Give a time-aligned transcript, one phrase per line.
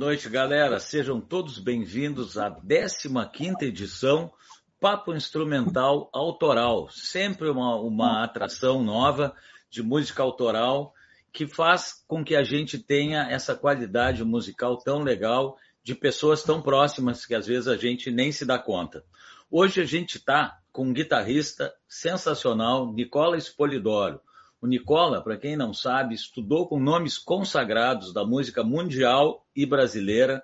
[0.00, 0.80] Noite, galera.
[0.80, 4.32] Sejam todos bem-vindos à 15ª edição
[4.80, 6.88] Papo Instrumental Autoral.
[6.88, 9.34] Sempre uma, uma atração nova
[9.68, 10.94] de música autoral
[11.30, 16.62] que faz com que a gente tenha essa qualidade musical tão legal de pessoas tão
[16.62, 19.04] próximas que às vezes a gente nem se dá conta.
[19.50, 24.18] Hoje a gente está com um guitarrista sensacional, Nicola Espolidoro.
[24.60, 30.42] O Nicola, para quem não sabe, estudou com nomes consagrados da música mundial e brasileira,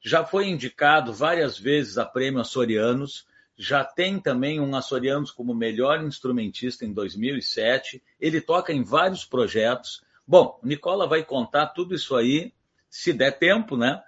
[0.00, 3.26] já foi indicado várias vezes a prêmio Açorianos,
[3.58, 10.00] já tem também um Açorianos como melhor instrumentista em 2007, ele toca em vários projetos.
[10.24, 12.52] Bom, o Nicola vai contar tudo isso aí,
[12.88, 14.00] se der tempo, né?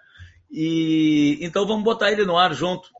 [0.48, 2.90] E então vamos botar ele no ar junto.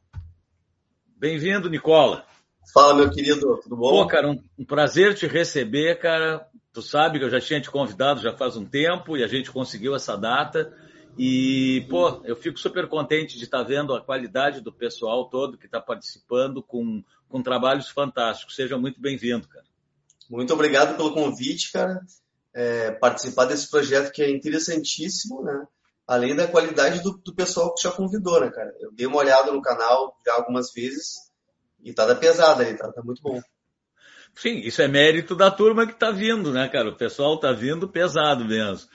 [1.06, 2.26] Bem-vindo, Nicola.
[2.72, 3.90] Fala, meu querido, tudo bom?
[3.90, 6.46] Pô, cara, um, um, prazer te receber, cara.
[6.72, 9.50] Tu sabe que eu já tinha te convidado já faz um tempo e a gente
[9.50, 10.72] conseguiu essa data.
[11.16, 15.56] E, pô, eu fico super contente de estar tá vendo a qualidade do pessoal todo
[15.56, 18.54] que está participando com, com trabalhos fantásticos.
[18.54, 19.64] Seja muito bem-vindo, cara.
[20.28, 22.00] Muito obrigado pelo convite, cara.
[22.54, 25.66] É, participar desse projeto que é interessantíssimo, né?
[26.06, 28.72] Além da qualidade do, do pessoal que já convidou, né, cara?
[28.78, 31.27] Eu dei uma olhada no canal já algumas vezes
[31.82, 33.40] e tá da pesada ali, tá, tá muito bom.
[34.34, 36.90] Sim, isso é mérito da turma que tá vindo, né, cara?
[36.90, 38.88] O pessoal tá vindo pesado mesmo.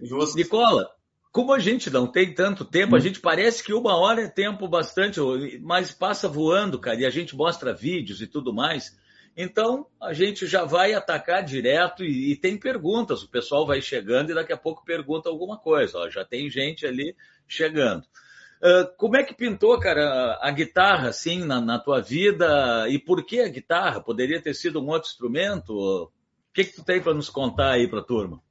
[0.00, 0.36] Justo.
[0.36, 0.88] Nicola,
[1.30, 3.02] como a gente não tem tanto tempo, a hum.
[3.02, 5.20] gente parece que uma hora é tempo bastante,
[5.60, 8.96] mas passa voando, cara, e a gente mostra vídeos e tudo mais.
[9.36, 13.22] Então, a gente já vai atacar direto e, e tem perguntas.
[13.22, 15.98] O pessoal vai chegando e daqui a pouco pergunta alguma coisa.
[15.98, 17.14] Ó, já tem gente ali
[17.46, 18.04] chegando.
[18.60, 22.88] Uh, como é que pintou, cara, a guitarra, assim, na, na, tua vida?
[22.88, 24.02] E por que a guitarra?
[24.02, 25.72] Poderia ter sido um outro instrumento?
[25.72, 26.10] O
[26.52, 28.42] que, que tu tem para nos contar aí para a turma?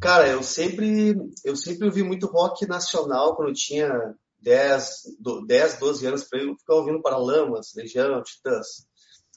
[0.00, 3.88] Cara, eu sempre, eu sempre ouvi muito rock nacional quando eu tinha
[4.40, 8.88] 10, 10 12 anos para eu ficar ouvindo Paralamas, Legião, Titãs.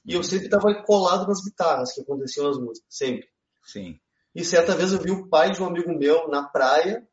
[0.03, 3.27] E eu sempre estava colado nas guitarras que aconteciam nas músicas, sempre.
[3.63, 3.99] Sim.
[4.33, 7.07] E certa vez eu vi o pai de um amigo meu na praia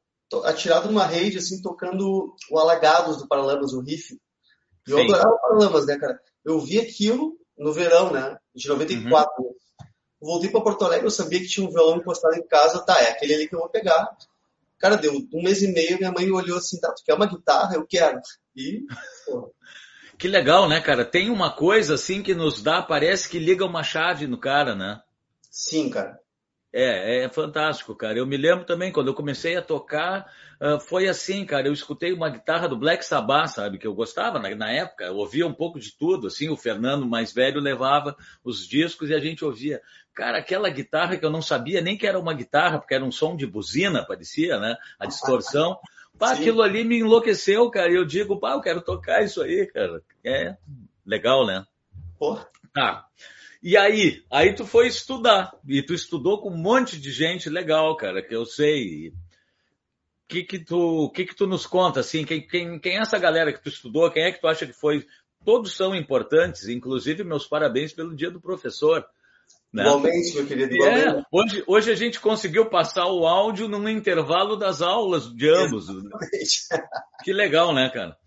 [0.44, 4.19] atirado numa rede, assim, tocando o Alagados do Paralamas, o riff.
[4.87, 5.04] E eu Sim.
[5.04, 6.20] adorava o Paralamas, né, cara?
[6.44, 9.42] Eu vi aquilo no verão, né, de 94.
[9.42, 9.54] Uhum.
[10.20, 13.10] Voltei para Porto Alegre, eu sabia que tinha um violão encostado em casa, tá, é
[13.10, 14.16] aquele ali que eu vou pegar.
[14.78, 17.76] Cara, deu um mês e meio, minha mãe olhou assim, tá, tu quer uma guitarra?
[17.76, 18.20] Eu quero.
[18.54, 18.84] E,
[19.25, 19.48] porra.
[20.19, 21.04] Que legal, né, cara?
[21.04, 25.00] Tem uma coisa assim que nos dá, parece que liga uma chave no cara, né?
[25.50, 26.19] Sim, cara.
[26.78, 28.19] É, é fantástico, cara.
[28.19, 30.31] Eu me lembro também, quando eu comecei a tocar,
[30.61, 31.67] uh, foi assim, cara.
[31.67, 33.78] Eu escutei uma guitarra do Black Sabbath, sabe?
[33.78, 35.05] Que eu gostava na, época.
[35.05, 36.50] Eu ouvia um pouco de tudo, assim.
[36.50, 38.14] O Fernando, mais velho, levava
[38.44, 39.81] os discos e a gente ouvia.
[40.14, 43.11] Cara, aquela guitarra que eu não sabia nem que era uma guitarra, porque era um
[43.12, 44.76] som de buzina, parecia, né?
[44.99, 45.79] A distorção.
[46.19, 47.90] Pá, aquilo ali me enlouqueceu, cara.
[47.90, 50.02] E eu digo, pá, eu quero tocar isso aí, cara.
[50.25, 50.56] É
[51.06, 51.64] legal, né?
[52.19, 52.46] Porra.
[52.76, 53.06] Tá.
[53.62, 57.96] E aí, aí tu foi estudar, e tu estudou com um monte de gente legal,
[57.96, 59.08] cara, que eu sei.
[59.08, 59.14] O
[60.28, 63.50] que que tu, que que tu nos conta, assim, quem, quem, quem é essa galera
[63.50, 65.06] que tu estudou, quem é que tu acha que foi?
[65.43, 69.06] Todos são importantes, inclusive meus parabéns pelo dia do professor.
[69.72, 69.84] Né?
[69.84, 70.75] Igualmente, meu querido.
[70.75, 71.08] Igualmente.
[71.08, 75.87] É, hoje, hoje a gente conseguiu passar o áudio num intervalo das aulas de ambos.
[77.25, 78.19] Que legal, né, cara?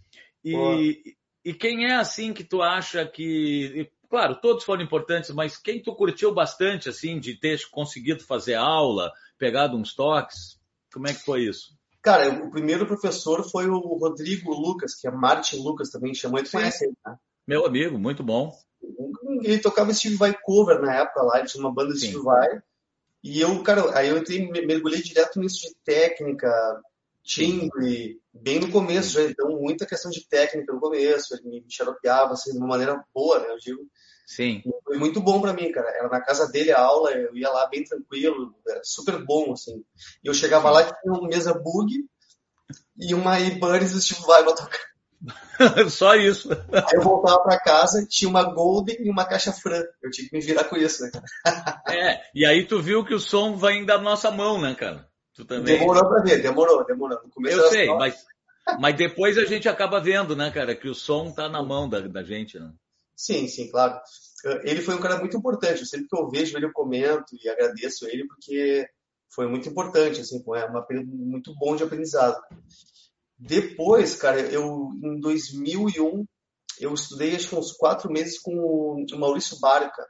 [0.43, 5.81] E, e quem é assim que tu acha que Claro, todos foram importantes, mas quem
[5.81, 10.59] tu curtiu bastante, assim, de ter conseguido fazer aula, pegado uns toques?
[10.91, 11.77] Como é que foi isso?
[12.01, 16.49] Cara, o primeiro professor foi o Rodrigo Lucas, que é Martin Lucas também, chamou, ele
[16.49, 17.15] conhece ele, né?
[17.47, 18.51] Meu amigo, muito bom.
[19.43, 22.47] Ele tocava Steve Vai cover na época lá, ele tinha uma banda de Steve Vai.
[23.23, 26.49] E eu, cara, aí eu entrei, mergulhei direto nisso de técnica,
[27.23, 32.33] timbre, bem no começo já, então muita questão de técnica no começo, ele me xaropeava
[32.33, 33.81] assim, de uma maneira boa, né, eu digo.
[34.29, 34.61] Sim.
[34.83, 35.89] Foi muito bom para mim, cara.
[35.89, 39.83] Era na casa dele a aula, eu ia lá bem tranquilo, super bom, assim.
[40.23, 41.91] E eu chegava lá e tinha uma mesa bug
[42.95, 44.89] e uma Ibanez tipo vai pra tocar.
[45.89, 46.49] Só isso.
[46.51, 49.83] Aí eu voltava para casa, tinha uma Golden e uma caixa Fran.
[50.01, 51.81] Eu tinha que me virar com isso, né, cara?
[51.89, 55.08] É, e aí tu viu que o som vai da nossa mão, né, cara?
[55.39, 55.79] Tu também.
[55.79, 57.17] Demorou para ver, demorou, demorou.
[57.45, 58.25] Eu sei, mas,
[58.77, 62.01] mas depois a gente acaba vendo, né, cara, que o som tá na mão da,
[62.01, 62.73] da gente, né?
[63.15, 64.01] Sim, sim, claro.
[64.63, 65.85] Ele foi um cara muito importante.
[65.85, 68.85] Sempre que eu vejo ele, eu comento e agradeço ele, porque
[69.33, 72.37] foi muito importante, assim, foi um período muito bom de aprendizado.
[73.37, 76.25] Depois, cara, eu, em 2001,
[76.81, 80.05] eu estudei acho que uns quatro meses com o Maurício Barca.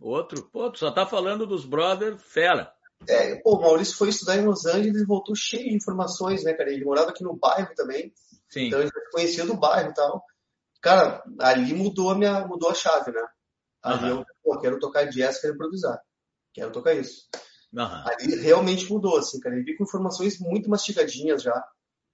[0.00, 0.48] Outro?
[0.50, 2.72] Pô, tu só tá falando dos brother fera.
[3.08, 6.52] É, pô, o Maurício foi estudar em Los Angeles e voltou cheio de informações, né,
[6.54, 6.70] cara?
[6.72, 8.12] Ele morava aqui no bairro também.
[8.48, 8.66] Sim.
[8.66, 10.24] Então ele conhecia do bairro e tal.
[10.80, 13.22] Cara, ali mudou a minha, mudou a chave, né?
[13.82, 14.18] Ali uhum.
[14.18, 16.00] eu, pô, quero tocar jazz, quero improvisar.
[16.52, 17.28] Quero tocar isso.
[17.72, 17.82] Uhum.
[17.82, 19.54] Ali realmente mudou, assim, cara.
[19.54, 21.64] Ele vi com informações muito mastigadinhas já.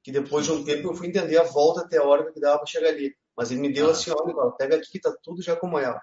[0.03, 2.89] Que depois de um tempo eu fui entender a volta teórica que dava para chegar
[2.89, 3.15] ali.
[3.37, 3.93] Mas ele me deu uhum.
[3.93, 5.99] assim, olha, pega aqui que tá tudo já como é.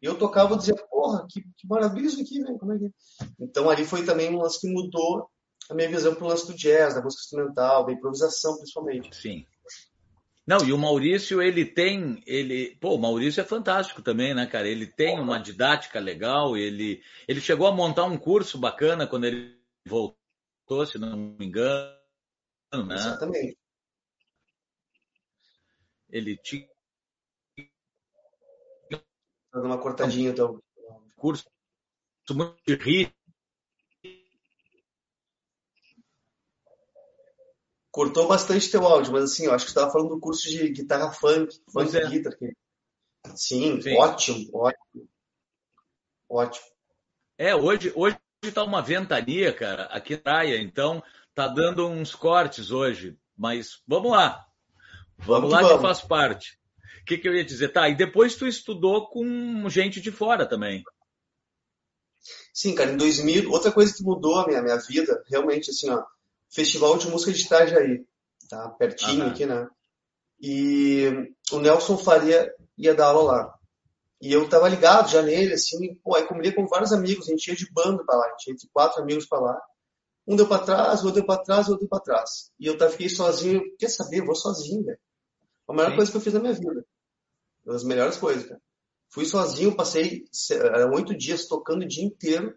[0.00, 2.58] E eu tocava e dizia, porra, que, que maravilha isso aqui, velho.
[2.58, 2.90] Como é que é?
[3.40, 5.28] Então ali foi também um lance que mudou
[5.68, 9.14] a minha visão pro lance do jazz, da música instrumental, da improvisação, principalmente.
[9.14, 9.44] Sim.
[10.46, 14.66] Não, e o Maurício, ele tem, ele, pô, o Maurício é fantástico também, né, cara?
[14.66, 19.60] Ele tem uma didática legal, ele, ele chegou a montar um curso bacana quando ele
[19.86, 21.92] voltou, se não me engano,
[22.86, 22.94] né?
[22.94, 23.58] Exatamente.
[26.08, 26.66] Ele tinha
[29.58, 30.62] dando uma cortadinha, então.
[31.16, 31.44] Curso
[32.30, 33.12] muito rico.
[37.90, 40.68] Cortou bastante teu áudio, mas assim, eu acho que você estava falando do curso de
[40.68, 42.08] guitarra funk, funk é.
[42.08, 42.32] guitar.
[43.34, 45.08] Sim, Sim, ótimo, ótimo.
[46.28, 46.66] Ótimo.
[47.36, 48.18] É, hoje, hoje
[48.54, 51.02] tá uma ventania, cara, aqui na praia, então
[51.34, 54.46] tá dando uns cortes hoje, mas vamos lá.
[55.18, 56.57] Vamos, vamos lá que, que faz parte
[57.06, 57.68] que, que eu ia dizer?
[57.68, 60.82] Tá, e depois tu estudou com gente de fora também.
[62.52, 66.04] Sim, cara, em 2000, outra coisa que mudou a minha, minha vida, realmente, assim, ó,
[66.50, 68.04] Festival de Música de Itajaí,
[68.48, 68.68] tá?
[68.70, 69.68] Pertinho aqui, né?
[70.40, 73.54] E o Nelson Faria ia dar aula lá.
[74.20, 77.46] E eu tava ligado já nele, assim, pô, aí combinei com vários amigos, a gente
[77.46, 79.60] ia de bando pra lá, a gente ia de quatro amigos pra lá.
[80.26, 82.50] Um deu pra trás, outro deu pra trás, outro deu pra trás.
[82.58, 84.98] E eu tava, fiquei sozinho, quer saber, eu vou sozinho, velho.
[85.68, 85.96] A maior Sim.
[85.96, 86.84] coisa que eu fiz na minha vida.
[87.64, 88.60] Uma das melhores coisas, cara.
[89.10, 90.24] Fui sozinho, passei
[90.92, 92.56] oito dias tocando o dia inteiro.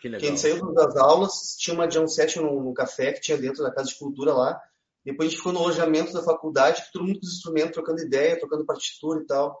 [0.00, 0.20] Que legal.
[0.20, 3.72] Quem saiu das aulas, tinha uma jam session no, no, café que tinha dentro da
[3.72, 4.60] Casa de Cultura lá.
[5.04, 8.38] Depois a gente ficou no alojamento da faculdade, todo mundo com os instrumentos, trocando ideia,
[8.38, 9.60] trocando partitura e tal.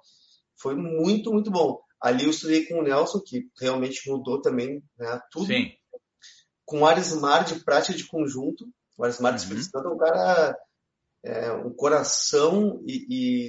[0.56, 1.80] Foi muito, muito bom.
[2.00, 5.46] Ali eu estudei com o Nelson, que realmente mudou também né, tudo.
[5.46, 5.72] Sim.
[6.64, 8.66] Com o Arismar de prática de conjunto.
[8.96, 9.56] O Arismar uhum.
[9.56, 10.58] de é um cara
[11.24, 13.06] é, um coração e,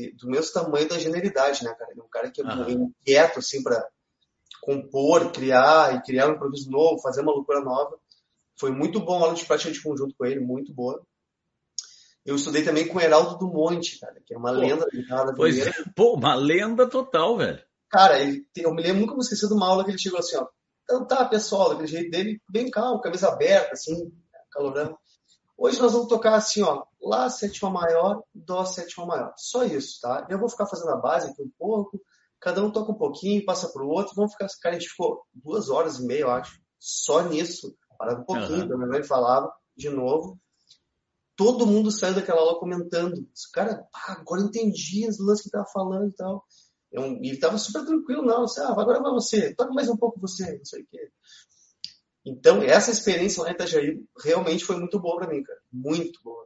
[0.08, 1.92] e, do mesmo tamanho da genialidade, né, cara?
[1.92, 2.94] Ele é um cara que é uhum.
[3.02, 3.86] inquieto, assim, para
[4.62, 7.98] compor, criar e criar um improviso novo, fazer uma loucura nova.
[8.58, 11.06] Foi muito bom a aula de prática de conjunto com ele, muito boa.
[12.26, 14.92] Eu estudei também com o Heraldo do Monte, cara, que é uma pô, lenda da
[14.92, 17.62] guitarra Pois é, pô, uma lenda total, velho.
[17.90, 20.38] Cara, ele, eu me lembro, nunca vou esquecer de uma aula que ele chegou assim,
[20.38, 20.48] ó.
[20.84, 24.12] Então tá, pessoal, daquele jeito dele, bem calmo, cabeça aberta, assim,
[24.52, 24.98] calorão.
[25.58, 29.32] Hoje nós vamos tocar assim, ó, Lá sétima maior, Dó sétima maior.
[29.38, 30.26] Só isso, tá?
[30.28, 32.02] Eu vou ficar fazendo a base aqui um pouco,
[32.40, 34.48] cada um toca um pouquinho, passa para o outro, vamos ficar.
[34.60, 37.78] Cara, a gente ficou duas horas e meia, eu acho, só nisso.
[37.98, 38.94] Parava um pouquinho, uhum.
[38.94, 40.40] ele falava de novo.
[41.36, 43.28] Todo mundo saiu daquela aula comentando.
[43.54, 46.44] Cara, ah, agora entendi as lances que tava falando e tal.
[46.92, 48.48] Eu, e ele tava super tranquilo, não.
[48.48, 51.12] Você, ah, agora vai você, toca mais um pouco você, não sei o quê.
[52.26, 55.60] Então, essa experiência lá em Itajaí realmente foi muito boa para mim, cara.
[55.72, 56.45] Muito boa.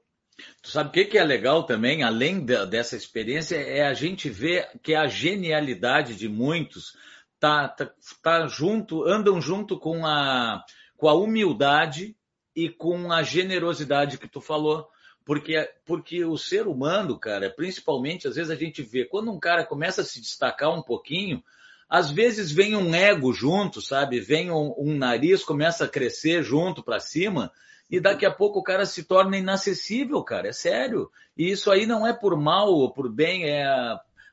[0.61, 4.29] Tu sabe o que, que é legal também, além de, dessa experiência, é a gente
[4.29, 6.93] ver que a genialidade de muitos
[7.39, 7.91] tá, tá,
[8.21, 10.63] tá junto, andam junto com a,
[10.97, 12.15] com a humildade
[12.55, 14.87] e com a generosidade que tu falou.
[15.25, 19.63] Porque, porque o ser humano, cara, principalmente, às vezes a gente vê, quando um cara
[19.63, 21.43] começa a se destacar um pouquinho,
[21.87, 24.19] às vezes vem um ego junto, sabe?
[24.19, 27.51] Vem um, um nariz, começa a crescer junto para cima,
[27.89, 30.49] e daqui a pouco o cara se torna inacessível, cara.
[30.49, 31.09] É sério.
[31.35, 33.65] E isso aí não é por mal ou por bem, é.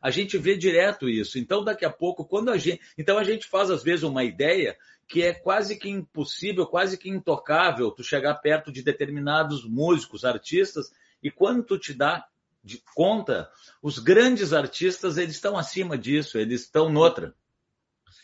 [0.03, 1.39] A gente vê direto isso.
[1.39, 2.81] Então, daqui a pouco, quando a gente.
[2.99, 4.77] Então, a gente faz, às vezes, uma ideia
[5.09, 10.93] que é quase que impossível, quase que intocável tu chegar perto de determinados músicos, artistas,
[11.23, 12.27] e quando tu te dá
[12.63, 13.49] de conta,
[13.81, 17.35] os grandes artistas, eles estão acima disso, eles estão noutra.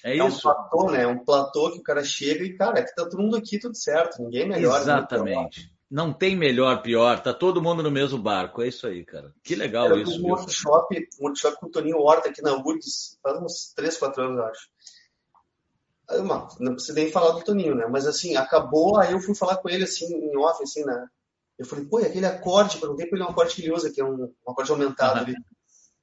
[0.04, 0.38] É, é isso.
[0.38, 1.02] um platô, né?
[1.02, 3.58] É um platô que o cara chega e, cara, é que tá todo mundo aqui,
[3.58, 4.22] tudo certo.
[4.22, 4.80] Ninguém melhor.
[4.80, 5.72] Exatamente.
[5.90, 7.20] Não tem melhor, pior.
[7.22, 8.62] Tá todo mundo no mesmo barco.
[8.62, 9.32] É isso aí, cara.
[9.42, 10.24] Que legal Era isso.
[10.24, 14.22] Um workshop, um workshop com o Toninho Horta aqui na URGS, faz uns 3, 4
[14.24, 14.68] anos, eu acho.
[16.08, 16.22] Aí,
[16.60, 17.86] não precisa nem falar do Toninho, né?
[17.90, 21.06] Mas assim, acabou, aí eu fui falar com ele assim, em off, assim, né?
[21.58, 24.00] Eu falei, pô, e aquele acorde, perguntei pra ele um acorde que ele usa, que
[24.00, 25.20] é um, um acorde aumentado.
[25.20, 25.28] Uhum.
[25.28, 25.36] Ele,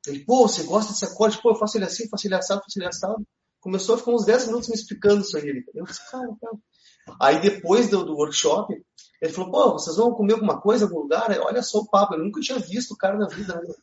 [0.07, 1.41] ele, pô, você gosta desse acorde?
[1.41, 3.25] Pô, eu faço ele assim, faço ele assado, faço ele assado
[3.59, 5.63] começou a ficar uns 10 minutos me explicando isso aí.
[5.73, 6.57] Eu disse, cara, cara.
[7.19, 8.73] Aí depois do, do, workshop,
[9.21, 11.29] ele falou, pô, vocês vão comer alguma coisa em algum lugar?
[11.41, 13.55] Olha só o papo, eu nunca tinha visto o cara na vida.
[13.55, 13.73] Né?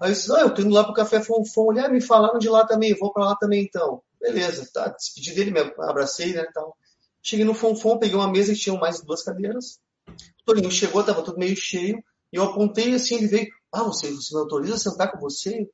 [0.00, 2.48] Aí eu disse, ah, eu tô indo lá pro Café Fonfon, olhar, me falaram de
[2.48, 4.02] lá também, vou para lá também então.
[4.20, 6.76] Beleza, tá, despedi dele, me abracei, né, tal.
[7.22, 9.78] Cheguei no Fonfon, peguei uma mesa que tinha mais duas cadeiras.
[10.08, 12.02] O Toninho chegou, tava tudo meio cheio.
[12.32, 15.68] E eu apontei assim, ele veio, ah, você, você me autoriza a sentar com você?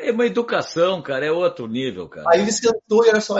[0.00, 2.26] É uma educação, cara, é outro nível, cara.
[2.30, 3.38] Aí ele sentou e olha só,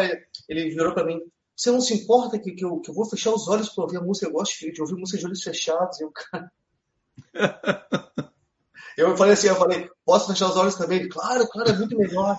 [0.49, 1.21] ele, virou para mim,
[1.57, 3.99] você não se importa que, que, eu, que eu vou fechar os olhos para ouvir
[3.99, 4.27] a música?
[4.27, 6.01] Eu gosto de ouvir música de olhos fechados.
[6.01, 6.51] E o cara...
[8.99, 11.09] eu falei assim, eu falei, posso fechar os olhos também?
[11.09, 12.37] Claro, claro, é muito melhor.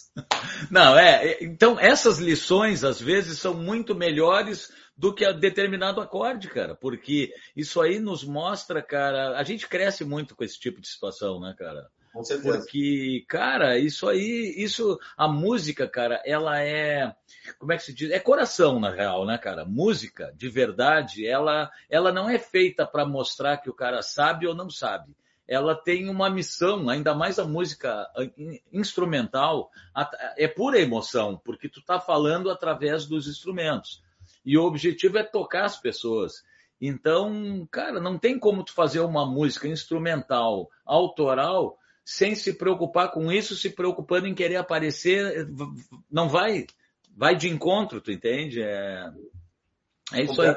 [0.70, 6.48] Não, é, então essas lições às vezes são muito melhores do que a determinado acorde,
[6.48, 10.88] cara, porque isso aí nos mostra, cara, a gente cresce muito com esse tipo de
[10.88, 11.88] situação, né, cara?
[12.12, 12.58] Com certeza.
[12.58, 17.14] Porque, cara, isso aí, isso, a música, cara, ela é,
[17.58, 18.10] como é que se diz?
[18.10, 19.64] É coração, na real, né, cara?
[19.64, 24.54] Música, de verdade, ela, ela não é feita para mostrar que o cara sabe ou
[24.54, 25.16] não sabe.
[25.48, 28.06] Ela tem uma missão, ainda mais a música
[28.72, 29.70] instrumental,
[30.36, 34.02] é pura emoção, porque tu tá falando através dos instrumentos.
[34.44, 36.44] E o objetivo é tocar as pessoas.
[36.80, 43.30] Então, cara, não tem como tu fazer uma música instrumental, autoral, sem se preocupar com
[43.30, 45.48] isso, se preocupando em querer aparecer,
[46.10, 46.66] não vai,
[47.16, 48.60] vai de encontro, tu entende?
[48.60, 49.10] É,
[50.12, 50.54] é isso aí.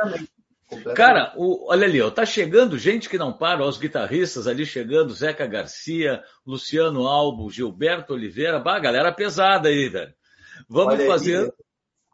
[0.96, 4.66] Cara, o, olha ali, ó, tá chegando gente que não para, ó, os guitarristas ali
[4.66, 10.14] chegando, Zeca Garcia, Luciano Albo, Gilberto Oliveira, bah, galera pesada aí, velho.
[10.68, 11.46] Vamos olha fazer.
[11.46, 11.52] Aí.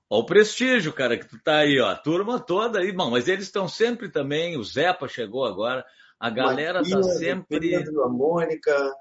[0.09, 3.29] Ó, o prestígio, cara, que tu tá aí, ó, a turma toda aí, bom, mas
[3.29, 5.85] eles estão sempre também, o Zepa chegou agora,
[6.19, 7.59] a galera tá sempre.
[7.59, 8.93] Pedro, a Mônica.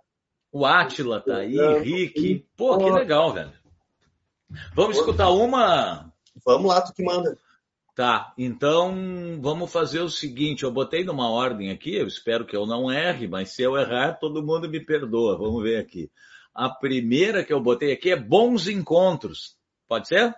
[0.52, 2.47] O Átila tá aí, Henrique.
[2.57, 3.52] Pô, que legal, velho.
[4.75, 6.12] Vamos escutar uma?
[6.45, 7.38] Vamos lá, tu que manda.
[7.95, 12.64] Tá, então vamos fazer o seguinte, eu botei numa ordem aqui, eu espero que eu
[12.64, 15.37] não erre, mas se eu errar, todo mundo me perdoa.
[15.37, 16.11] Vamos ver aqui.
[16.54, 19.57] A primeira que eu botei aqui é Bons Encontros.
[19.87, 20.35] Pode ser?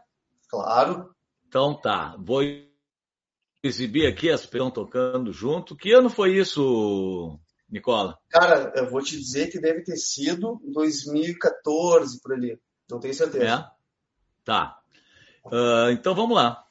[0.48, 1.14] Claro.
[1.46, 2.42] Então tá, vou
[3.62, 5.76] exibir aqui as estão tocando junto.
[5.76, 7.38] Que ano foi isso,
[7.72, 8.18] Nicola?
[8.28, 12.60] Cara, eu vou te dizer que deve ter sido 2014 por ali.
[12.90, 13.44] Não tenho certeza.
[13.44, 13.64] É?
[14.44, 14.78] Tá.
[15.46, 16.66] Uh, então vamos lá.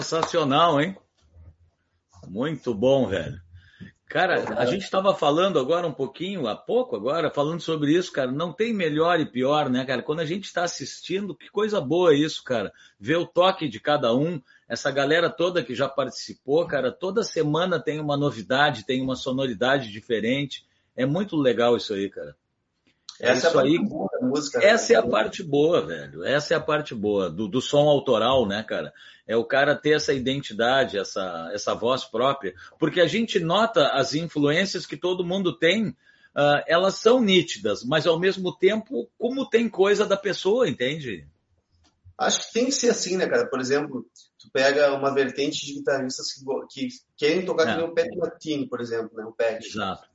[0.00, 0.96] Sensacional, hein?
[2.26, 3.38] Muito bom, velho.
[4.06, 8.32] Cara, a gente estava falando agora um pouquinho, há pouco agora, falando sobre isso, cara.
[8.32, 10.02] Não tem melhor e pior, né, cara?
[10.02, 12.72] Quando a gente está assistindo, que coisa boa isso, cara.
[12.98, 17.78] Ver o toque de cada um, essa galera toda que já participou, cara, toda semana
[17.78, 20.66] tem uma novidade, tem uma sonoridade diferente.
[20.96, 22.34] É muito legal isso aí, cara.
[23.20, 24.58] É essa isso é a aí, boa da música.
[24.58, 24.66] Né?
[24.66, 24.98] Essa né?
[24.98, 26.24] é a parte boa, velho.
[26.24, 28.92] Essa é a parte boa do, do som autoral, né, cara?
[29.26, 32.54] É o cara ter essa identidade, essa, essa voz própria.
[32.78, 38.06] Porque a gente nota as influências que todo mundo tem, uh, elas são nítidas, mas
[38.06, 41.26] ao mesmo tempo, como tem coisa da pessoa, entende?
[42.18, 43.46] Acho que tem que ser assim, né, cara?
[43.46, 44.04] Por exemplo,
[44.38, 47.72] tu pega uma vertente de guitarristas que, que querem tocar é.
[47.72, 49.24] que nem o Pat Martini, por exemplo, né?
[49.24, 49.64] O Pat.
[49.64, 50.09] Exato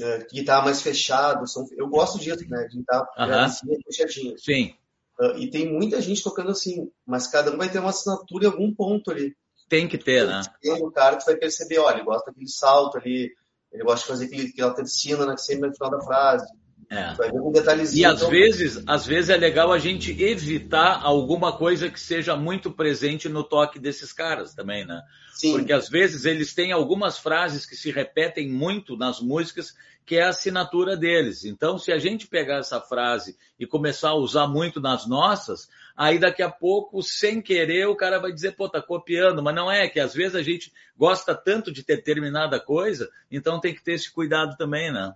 [0.00, 1.46] é, guitarra mais fechado.
[1.46, 2.66] São, eu gosto disso, né?
[2.68, 3.44] De guitarra uh -huh.
[3.44, 4.34] assim, fechadinha.
[4.38, 4.74] Sim.
[5.18, 8.50] Uh, e tem muita gente tocando assim, mas cada um vai ter uma assinatura em
[8.50, 9.36] algum ponto ali.
[9.68, 10.42] Tem que ter, né?
[10.80, 13.32] O cara tu vai perceber, olha, ele gosta daquele salto ali,
[13.72, 16.46] ele gosta de fazer aquele, aquela tercina né, sempre no final da frase.
[16.90, 17.14] É.
[17.14, 18.02] Vai ver um detalhezinho.
[18.02, 18.30] E às então...
[18.30, 23.42] vezes, às vezes é legal a gente evitar alguma coisa que seja muito presente no
[23.44, 25.02] toque desses caras também, né?
[25.34, 25.52] Sim.
[25.52, 29.74] Porque às vezes eles têm algumas frases que se repetem muito nas músicas,
[30.06, 31.44] que é a assinatura deles.
[31.44, 36.18] Então, se a gente pegar essa frase e começar a usar muito nas nossas, aí
[36.18, 39.88] daqui a pouco, sem querer, o cara vai dizer, pô, tá copiando, mas não é,
[39.88, 44.12] que às vezes a gente gosta tanto de determinada coisa, então tem que ter esse
[44.12, 45.14] cuidado também, né?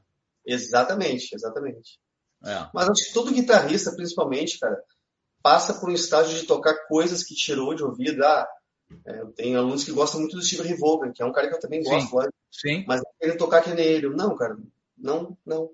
[0.49, 1.99] Exatamente, exatamente.
[2.45, 2.69] É.
[2.73, 4.83] Mas acho que todo guitarrista, principalmente, cara,
[5.43, 8.25] passa por um estágio de tocar coisas que tirou de ouvido.
[8.25, 8.49] Ah,
[9.05, 11.61] é, tem alunos que gostam muito do Steve Vaughan, que é um cara que eu
[11.61, 12.85] também gosto, sim, sim.
[12.87, 14.09] mas ele tocar que nem ele.
[14.09, 14.57] Não, cara,
[14.97, 15.71] não, não.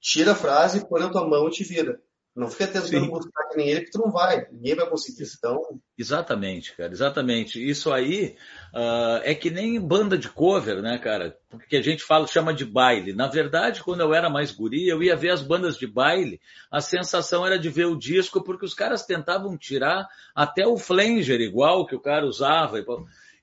[0.00, 2.00] Tira a frase, põe na tua mão e te vira.
[2.40, 3.10] Não fica tentando Sim.
[3.10, 4.46] buscar que nem ele, que tu não vai.
[4.50, 5.28] Ninguém vai conseguir.
[5.36, 5.60] Então...
[5.98, 7.62] Exatamente, cara, exatamente.
[7.62, 8.34] Isso aí
[8.74, 11.36] uh, é que nem banda de cover, né, cara?
[11.50, 13.12] Porque a gente fala, chama de baile.
[13.12, 16.40] Na verdade, quando eu era mais guri, eu ia ver as bandas de baile,
[16.72, 21.42] a sensação era de ver o disco, porque os caras tentavam tirar até o flanger
[21.42, 22.78] igual que o cara usava.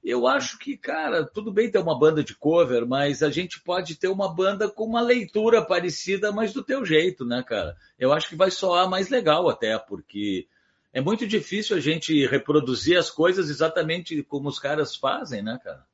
[0.03, 3.95] Eu acho que, cara, tudo bem ter uma banda de cover, mas a gente pode
[3.95, 7.75] ter uma banda com uma leitura parecida, mas do teu jeito, né, cara?
[7.99, 10.47] Eu acho que vai soar mais legal até, porque
[10.93, 15.85] é muito difícil a gente reproduzir as coisas exatamente como os caras fazem, né, cara?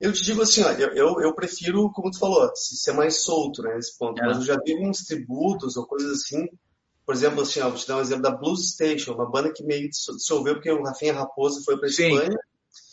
[0.00, 3.74] Eu te digo assim, ó, eu, eu prefiro, como tu falou, ser mais solto né,
[3.74, 4.20] nesse ponto.
[4.22, 4.26] É.
[4.26, 6.46] Mas eu já vi uns tributos ou coisas assim.
[7.06, 9.62] Por exemplo, assim, ó, vou te dar um exemplo da Blues Station, uma banda que
[9.62, 12.38] meio dissolveu porque o Rafinha Raposo foi para Espanha.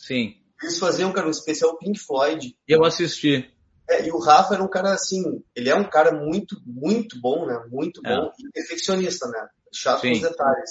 [0.02, 0.34] Sim.
[0.60, 2.56] Eles faziam, cara, um especial Pink Floyd.
[2.66, 3.48] Eu assisti.
[3.88, 5.22] É, e o Rafa era um cara assim,
[5.54, 7.64] ele é um cara muito, muito bom, né?
[7.70, 8.16] Muito é.
[8.16, 9.48] bom e perfeccionista, né?
[9.72, 10.70] Chato nos detalhes.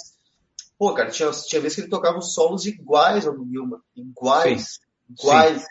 [0.77, 3.79] Pô, cara, tinha, tinha vezes que ele tocava os solos iguais ao do Gilman.
[3.95, 4.63] Iguais.
[4.63, 5.13] Sim.
[5.13, 5.61] Iguais.
[5.61, 5.67] Sim.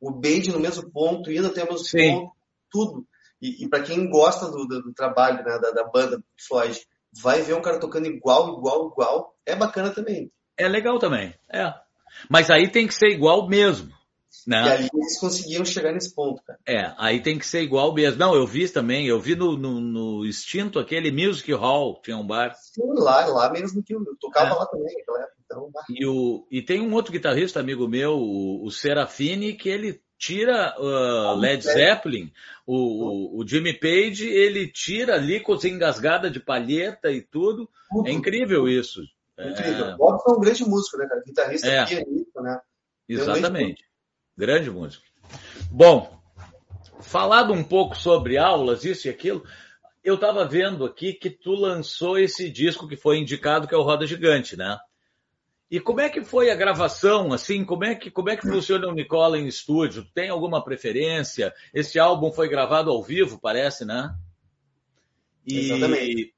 [0.00, 2.12] O Bade no mesmo ponto, indo até o mesmo Sim.
[2.12, 2.32] ponto,
[2.70, 3.06] tudo.
[3.40, 6.78] E, e para quem gosta do, do, do trabalho, né, da, da banda Floyd,
[7.22, 9.34] vai ver um cara tocando igual, igual, igual.
[9.46, 10.30] É bacana também.
[10.56, 11.34] É legal também.
[11.50, 11.72] É.
[12.28, 13.92] Mas aí tem que ser igual mesmo.
[14.46, 14.62] Né?
[14.64, 16.58] E aí eles conseguiam chegar nesse ponto, cara.
[16.66, 18.18] É, aí tem que ser igual mesmo.
[18.18, 22.26] Não, eu vi também, eu vi no, no, no Instinto aquele Music Hall, tinha um
[22.26, 22.54] bar.
[22.54, 24.54] Sim, lá, lá mesmo que eu, eu tocava é.
[24.54, 25.38] lá também naquela época.
[25.44, 30.00] Então, e, o, e tem um outro guitarrista, amigo meu, o, o Serafini, que ele
[30.18, 32.32] tira uh, Led Zeppelin,
[32.66, 37.68] o, o, o, Jimmy Page, ele tira ali com engasgada de palheta e tudo.
[38.04, 39.00] É incrível isso.
[39.38, 39.86] Incrível.
[39.86, 39.96] É...
[39.96, 41.22] Bob foi um grande músico, né, cara?
[41.24, 41.86] Guitarrista, é.
[41.86, 42.60] pianista, né?
[43.08, 43.84] Exatamente.
[44.36, 44.68] Grande...
[44.68, 45.04] grande músico.
[45.70, 46.20] Bom,
[47.00, 49.44] falado um pouco sobre aulas, isso e aquilo,
[50.02, 53.82] eu estava vendo aqui que tu lançou esse disco que foi indicado, que é o
[53.82, 54.78] Roda Gigante, né?
[55.70, 58.88] E como é que foi a gravação, assim, como é que, como é que funciona
[58.88, 60.06] o Nicola em estúdio?
[60.14, 61.52] Tem alguma preferência?
[61.74, 64.14] Esse álbum foi gravado ao vivo, parece, né?
[65.46, 66.34] E, Exatamente.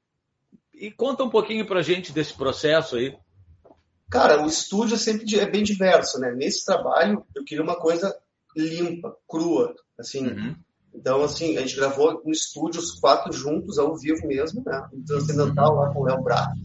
[0.81, 3.15] E conta um pouquinho pra gente desse processo aí.
[4.09, 6.33] Cara, o estúdio sempre é bem diverso, né?
[6.35, 8.17] Nesse trabalho, eu queria uma coisa
[8.57, 10.25] limpa, crua, assim.
[10.25, 10.55] Uhum.
[10.91, 14.89] Então, assim, a gente gravou no estúdio os quatro juntos, ao vivo mesmo, né?
[14.91, 16.59] No Transcendental, lá com o Léo Brato.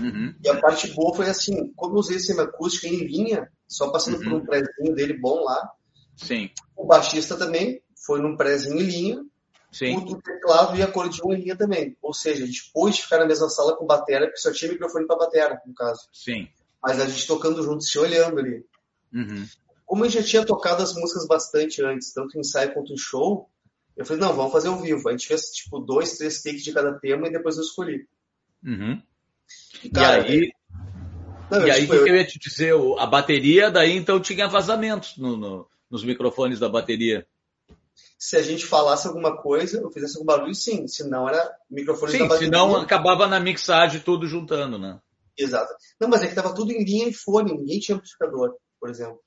[0.00, 0.34] Uhum.
[0.42, 4.24] E a parte boa foi assim, como eu usei semiacústica em linha, só passando uhum.
[4.24, 5.70] por um prézinho dele bom lá.
[6.16, 6.48] Sim.
[6.74, 9.24] O baixista também foi num prézinho em linha.
[9.70, 9.96] Sim.
[9.96, 11.96] o teclado e acordeon em linha também.
[12.02, 15.06] Ou seja, a gente pôde ficar na mesma sala com batera, porque só tinha microfone
[15.06, 16.08] para batera, no caso.
[16.12, 16.48] Sim.
[16.82, 18.64] Mas a gente tocando junto, se olhando ali.
[19.12, 19.46] Uhum.
[19.86, 22.96] Como a gente já tinha tocado as músicas bastante antes, tanto em ensaio quanto em
[22.96, 23.48] show,
[23.96, 25.08] eu falei, não, vamos fazer ao vivo.
[25.08, 28.08] A gente fez, tipo, dois, três takes de cada tema e depois eu escolhi.
[28.64, 29.00] Uhum.
[29.84, 30.52] E, cara, e aí...
[31.50, 32.14] Não, e aí, tipo, o que, eu...
[32.14, 32.74] eu ia te dizer?
[32.98, 37.26] A bateria, daí, então, tinha vazamentos no, no, nos microfones da bateria
[38.20, 40.86] se a gente falasse alguma coisa, eu fizesse algum barulho, sim.
[40.86, 42.44] Se não, era microfone sim, bateria.
[42.44, 45.00] Senão acabava na mixagem tudo juntando, né?
[45.38, 45.72] Exato.
[45.98, 49.18] Não, mas é que tava tudo em linha e fone, ninguém tinha amplificador, por exemplo.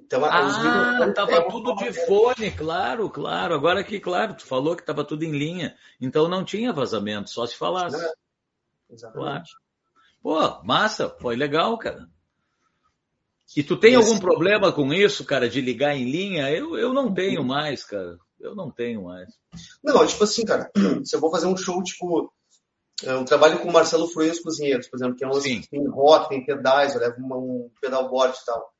[0.00, 3.54] Então, ah, tava tudo de fone, claro, claro.
[3.54, 5.76] Agora que, claro, tu falou que tava tudo em linha.
[6.00, 8.02] Então não tinha vazamento, só se falasse.
[8.02, 8.12] É.
[8.90, 9.52] Exatamente.
[10.22, 10.58] Claro.
[10.58, 12.08] Pô, massa, foi legal, cara.
[13.56, 14.08] E tu tem Esse...
[14.08, 16.50] algum problema com isso, cara, de ligar em linha?
[16.50, 18.18] Eu, eu não tenho mais, cara.
[18.40, 19.28] Eu não tenho mais.
[19.82, 20.70] Não, tipo assim, cara,
[21.04, 22.32] se eu vou fazer um show, tipo,
[23.02, 25.68] eu é, trabalho com o Marcelo Fruê os cozinheiros, por exemplo, que é um que
[25.68, 28.72] tem rock, tem pedais, eu levo um pedalboard e tal.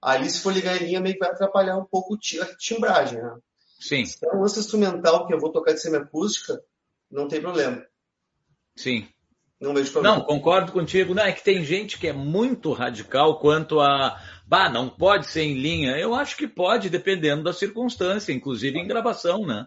[0.00, 3.36] Ali, se for ligar em linha, meio que vai atrapalhar um pouco a timbragem, né?
[3.80, 4.04] Sim.
[4.04, 6.62] Se é um lance instrumental que eu vou tocar de semiacústica,
[7.10, 7.84] não tem problema.
[8.76, 9.08] Sim.
[9.60, 10.16] Não vejo problema.
[10.16, 11.14] Não, concordo contigo.
[11.14, 14.20] Não, é que tem gente que é muito radical quanto a.
[14.46, 15.96] Bah, não pode ser em linha.
[15.96, 19.66] Eu acho que pode, dependendo da circunstância, inclusive em gravação, né?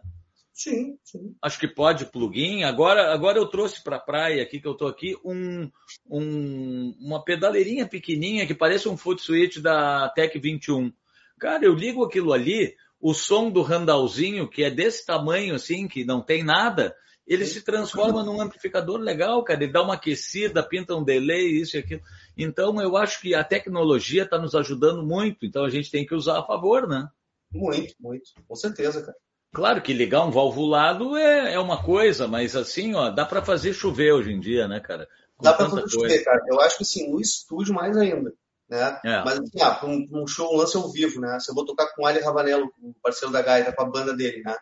[0.53, 1.35] Sim, sim.
[1.41, 2.63] Acho que pode plugin.
[2.63, 5.69] Agora, agora eu trouxe para a praia aqui que eu tô aqui um,
[6.09, 10.91] um, uma pedaleirinha pequenininha que parece um foot switch da Tech 21.
[11.39, 16.05] Cara, eu ligo aquilo ali, o som do randalzinho, que é desse tamanho assim, que
[16.05, 16.95] não tem nada,
[17.27, 19.63] ele se transforma num amplificador legal, cara.
[19.63, 22.01] Ele dá uma aquecida, pinta um delay, isso e aquilo.
[22.37, 25.45] Então, eu acho que a tecnologia está nos ajudando muito.
[25.45, 27.07] Então, a gente tem que usar a favor, né?
[27.51, 28.31] Muito, muito.
[28.47, 29.17] Com certeza, cara.
[29.53, 33.73] Claro que ligar um valvulado é, é uma coisa, mas assim, ó, dá para fazer
[33.73, 35.09] chover hoje em dia, né, cara?
[35.35, 35.93] Com dá para fazer coisa.
[35.93, 36.41] chover, cara.
[36.47, 38.33] Eu acho que assim, no estúdio mais ainda.
[38.69, 38.99] Né?
[39.03, 39.23] É.
[39.25, 41.37] Mas assim, ah, um, um, show, um lance ao vivo, né?
[41.41, 44.15] Se eu vou tocar com o Ali Ravanello, o parceiro da Gaita, com a banda
[44.15, 44.55] dele, né?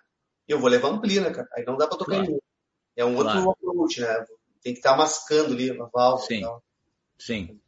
[0.48, 1.48] Eu vou levar ampli, né, cara?
[1.56, 2.32] Aí não dá para tocar claro.
[2.32, 2.40] em.
[3.00, 3.48] É um claro.
[3.48, 4.26] outro approach, né?
[4.62, 6.28] Tem que estar tá mascando ali a válvula.
[6.28, 6.44] Sim.
[7.18, 7.60] Sim.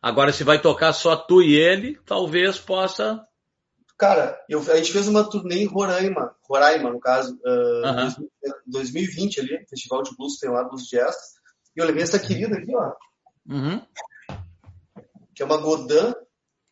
[0.00, 3.26] Agora, se vai tocar só tu e ele, talvez possa
[4.00, 8.28] Cara, eu, a gente fez uma turnê em Roraima, Roraima, no caso, uh,
[8.66, 11.34] 2020 ali, Festival de Blues tem lá, Blues Jazz,
[11.76, 12.94] e eu levei essa querida aqui, ó,
[13.46, 13.82] uhum.
[15.34, 16.14] que é uma Godin.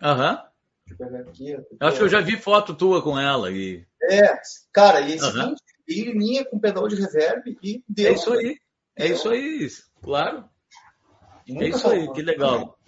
[0.02, 0.42] Aham.
[0.86, 1.56] Deixa eu pegar aqui.
[1.80, 3.50] Acho que eu já vi foto tua com ela.
[3.50, 3.86] E...
[4.04, 4.40] É,
[4.72, 5.54] cara, e esse uhum.
[5.88, 8.10] Bem com pedal de reverb e deu.
[8.10, 8.56] É isso aí,
[8.94, 9.16] é deu.
[9.16, 9.68] isso aí,
[10.02, 10.44] claro.
[11.48, 12.78] é isso aí, que legal.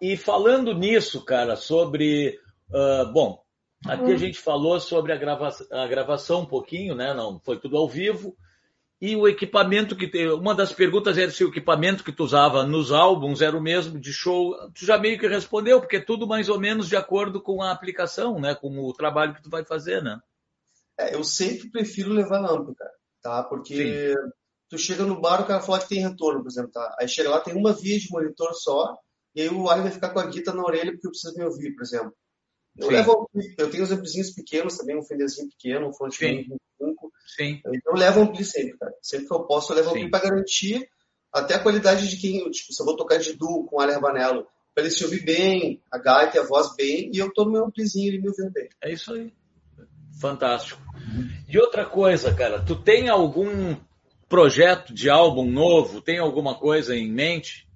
[0.00, 2.38] E falando nisso, cara, sobre
[2.70, 3.42] Uh, bom,
[3.86, 4.18] aqui a uhum.
[4.18, 7.14] gente falou sobre a, grava a gravação um pouquinho, né?
[7.14, 8.36] Não, foi tudo ao vivo.
[9.00, 10.26] E o equipamento que te...
[10.28, 13.98] uma das perguntas era se o equipamento que tu usava nos álbuns era o mesmo
[13.98, 14.54] de show.
[14.74, 17.70] Tu já meio que respondeu, porque é tudo mais ou menos de acordo com a
[17.70, 18.54] aplicação, né?
[18.54, 20.18] Com o trabalho que tu vai fazer, né?
[20.98, 23.42] É, eu sempre prefiro levar amplo, cara, tá?
[23.44, 24.30] Porque Sim.
[24.68, 26.96] tu chega no bar, o cara fala que tem retorno, por exemplo, tá?
[27.00, 28.96] Aí chega lá, tem uma via de monitor só,
[29.34, 31.72] e aí o Ali vai ficar com a guita na orelha porque precisa me ouvir,
[31.74, 32.12] por exemplo.
[32.76, 36.44] Eu, levo, eu tenho os amplizinhos pequenos também, um Fenderzinho pequeno, um Frontman
[36.78, 37.12] 25.
[37.36, 37.60] Sim.
[37.66, 38.94] Então eu levo ampli sempre, cara.
[39.02, 40.88] Sempre que eu posso, eu levo ampli para garantir
[41.32, 43.92] até a qualidade de quem, tipo, se eu vou tocar de duo com o Ale
[43.92, 47.44] Rabanello, para ele se ouvir bem, a gaita e a voz bem, e eu tô
[47.44, 48.68] no meu amplizinho ele me ouvindo bem.
[48.82, 49.32] É isso aí.
[50.20, 50.80] Fantástico.
[51.48, 53.76] E outra coisa, cara, tu tem algum
[54.28, 56.02] projeto de álbum novo?
[56.02, 57.68] Tem alguma coisa em mente?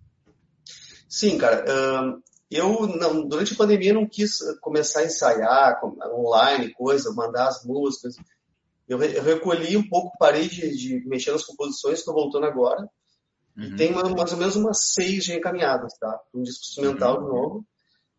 [1.09, 1.65] Sim, cara.
[2.51, 5.81] Eu, não, durante a pandemia, não quis começar a ensaiar
[6.15, 8.17] online, coisa, mandar as músicas.
[8.87, 12.87] Eu, recolhi um pouco, parei de, de, mexer nas composições, estou voltando agora.
[13.57, 13.65] Uhum.
[13.65, 16.21] E tem mais ou menos umas seis já encaminhadas, tá?
[16.35, 17.29] Um disco instrumental uhum.
[17.29, 17.67] novo,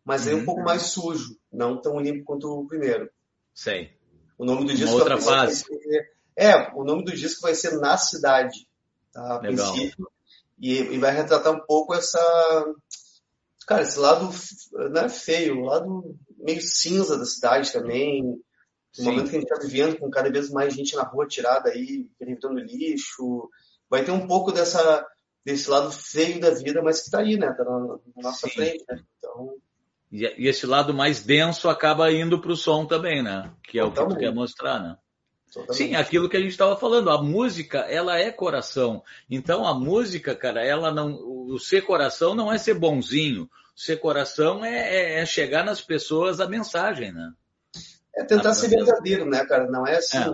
[0.03, 0.31] mas uhum.
[0.31, 3.09] é um pouco mais sujo, não tão limpo quanto o primeiro.
[3.53, 3.91] Sei.
[4.43, 5.63] O nome do disco uma outra fase.
[5.63, 8.67] Ser, é, o nome do disco vai ser Na Cidade,
[9.13, 9.37] tá?
[9.37, 9.71] A Legal.
[9.71, 10.11] princípio.
[10.59, 12.19] E, e vai retratar um pouco essa
[13.65, 14.29] cara, esse lado
[14.91, 18.21] né, feio, o lado meio cinza da cidade também.
[18.99, 21.69] O momento que a gente está vivendo com cada vez mais gente na rua tirada
[21.69, 23.49] aí, evitando lixo.
[23.89, 25.07] Vai ter um pouco dessa,
[25.45, 27.47] desse lado feio da vida, mas que está aí, né?
[27.49, 28.53] Está na, na, nossa Sim.
[28.53, 29.01] frente, né?
[29.17, 29.55] Então...
[30.13, 33.51] E, e, esse lado mais denso acaba indo para o som também, né?
[33.63, 34.11] Que é Totalmente.
[34.11, 34.95] o que tu quer mostrar, né?
[35.51, 35.75] Totalmente.
[35.75, 39.01] Sim, aquilo que a gente estava falando, a música, ela é coração.
[39.27, 43.49] Então a música, cara, ela não, o ser coração não é ser bonzinho.
[43.75, 47.33] O ser coração é, é, é chegar nas pessoas a mensagem, né?
[48.15, 49.65] É tentar a ser verdadeiro, né, cara?
[49.67, 50.31] Não é assim, é.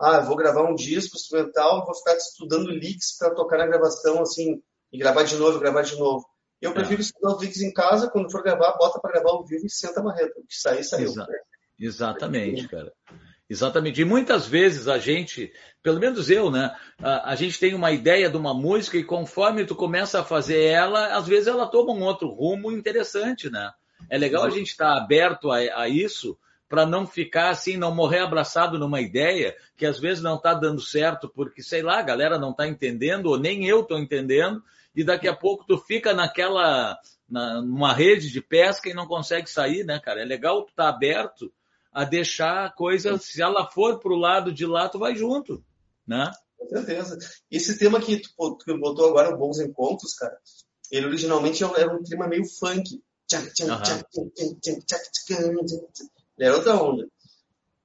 [0.00, 4.62] ah, vou gravar um disco instrumental, vou ficar estudando licks para tocar na gravação, assim,
[4.90, 6.26] e gravar de novo, gravar de novo.
[6.60, 7.04] Eu prefiro é.
[7.04, 10.00] estudar os licks em casa, quando for gravar, bota para gravar ao vivo e senta
[10.00, 10.40] a marreta.
[10.40, 11.04] O que sair, saiu.
[11.04, 11.38] Exa né?
[11.78, 12.92] Exatamente, cara.
[13.48, 14.00] Exatamente.
[14.00, 16.74] E muitas vezes a gente, pelo menos eu, né?
[17.00, 20.64] A, a, gente tem uma ideia de uma música e conforme tu começa a fazer
[20.64, 23.72] ela, às vezes ela toma um outro rumo interessante, né?
[24.10, 27.94] É legal a gente estar tá aberto a, a isso para não ficar assim, não
[27.94, 32.02] morrer abraçado numa ideia que às vezes não está dando certo porque, sei lá, a
[32.02, 34.62] galera não está entendendo ou nem eu estou entendendo
[34.98, 36.98] e daqui a pouco tu fica naquela,
[37.30, 40.22] na, numa rede de pesca e não consegue sair, né, cara?
[40.22, 41.52] É legal tu estar tá aberto
[41.92, 45.64] a deixar a coisa, se ela for para o lado de lá, tu vai junto,
[46.04, 46.32] né?
[46.56, 47.16] Com certeza.
[47.48, 50.36] Esse tema que tu, tu botou agora, Bons Encontros, cara,
[50.90, 53.00] ele originalmente era um clima meio funk.
[56.40, 57.06] Era outra onda.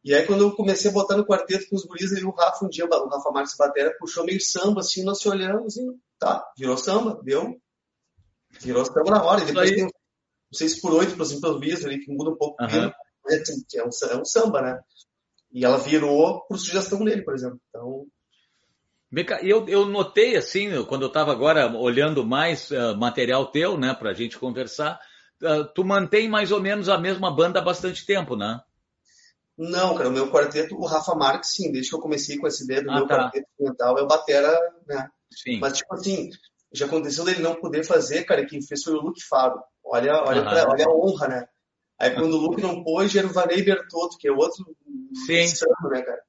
[0.03, 2.65] E aí, quando eu comecei a botar no quarteto com os guris, aí o Rafa,
[2.65, 5.85] um dia, o Rafa Marques Batera, puxou meio samba, assim, nós se olhamos e
[6.23, 7.59] tá, virou samba, deu.
[8.61, 9.41] Virou samba na hora.
[9.41, 9.89] E depois tem, não
[10.51, 12.91] sei se por oito, por exemplo, improviso ali, que muda um pouco uhum.
[13.29, 14.79] É um, é um samba, né?
[15.51, 17.59] E ela virou por sugestão dele, por exemplo.
[17.69, 18.05] Então.
[19.41, 24.09] Eu, eu notei assim, quando eu estava agora olhando mais uh, material teu, né, para
[24.09, 24.99] a gente conversar,
[25.41, 28.59] uh, tu mantém mais ou menos a mesma banda há bastante tempo, né?
[29.55, 32.63] Não, cara, o meu quarteto, o Rafa Marques, sim, desde que eu comecei com essa
[32.63, 33.17] ideia do ah, meu tá.
[33.17, 35.07] quarteto instrumental, é o Batera, né?
[35.35, 35.59] Sim.
[35.59, 36.29] Mas, tipo assim,
[36.73, 39.61] já aconteceu dele não poder fazer, cara, quem fez foi o Luke Faro.
[39.83, 40.49] Olha, olha, uhum.
[40.49, 41.47] pra, olha a honra, né?
[41.99, 44.65] Aí quando o Luke não pôs, era o Vanei Bertotto, que é outro
[45.25, 45.41] Sim.
[45.41, 46.21] Insano, né, cara?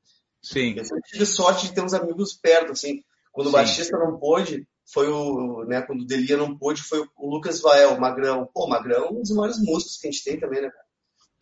[0.42, 0.74] Sim.
[0.76, 3.02] Eu tive sorte de ter uns amigos perto, assim.
[3.32, 3.54] Quando Sim.
[3.54, 7.60] o Batista não pôde, foi o, né, quando o Delia não pôde, foi o Lucas
[7.60, 8.48] Vael, o Magrão.
[8.52, 10.84] Pô, o Magrão é um dos maiores músicos que a gente tem também, né, cara?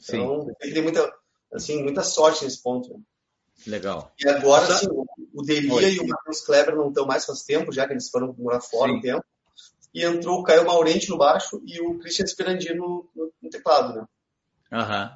[0.09, 0.73] Então, Sim.
[0.73, 1.13] tem muita,
[1.53, 2.89] assim, muita sorte nesse ponto.
[2.93, 3.01] Né?
[3.67, 4.13] Legal.
[4.19, 7.87] E agora, assim, o Delia e o Matheus Kleber não estão mais faz tempo, já
[7.87, 8.99] que eles foram morar fora Sim.
[8.99, 9.25] um tempo.
[9.95, 14.05] E entrou o Caio Maurente no baixo e o Christian Esperandino no, no teclado, né?
[14.73, 15.13] Aham.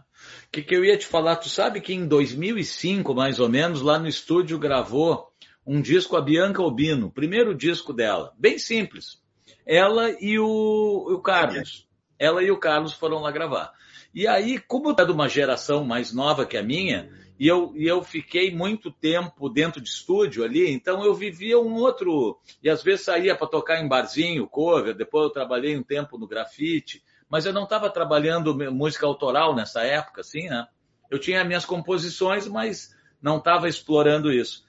[0.47, 1.37] O que, que eu ia te falar?
[1.37, 5.31] Tu sabe que em 2005, mais ou menos, lá no estúdio gravou
[5.67, 9.21] um disco a Bianca Albino, primeiro disco dela, bem simples.
[9.67, 11.89] Ela e o, o Carlos.
[12.19, 13.73] Ela e o Carlos foram lá gravar.
[14.15, 17.87] E aí, como é de uma geração mais nova que a minha, e eu, e
[17.87, 22.39] eu fiquei muito tempo dentro de estúdio ali, então eu vivia um outro.
[22.63, 26.27] E às vezes saía para tocar em barzinho, cover, depois eu trabalhei um tempo no
[26.27, 30.67] grafite, mas eu não estava trabalhando música autoral nessa época, assim, né?
[31.11, 34.65] Eu tinha minhas composições, mas não estava explorando isso.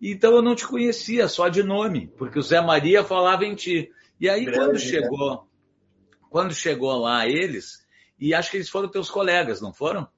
[0.00, 3.90] Então eu não te conhecia só de nome, porque o Zé Maria falava em ti.
[4.20, 5.38] E aí Grande, quando chegou, né?
[6.30, 7.84] quando chegou lá eles,
[8.18, 10.08] e acho que eles foram teus colegas, não foram?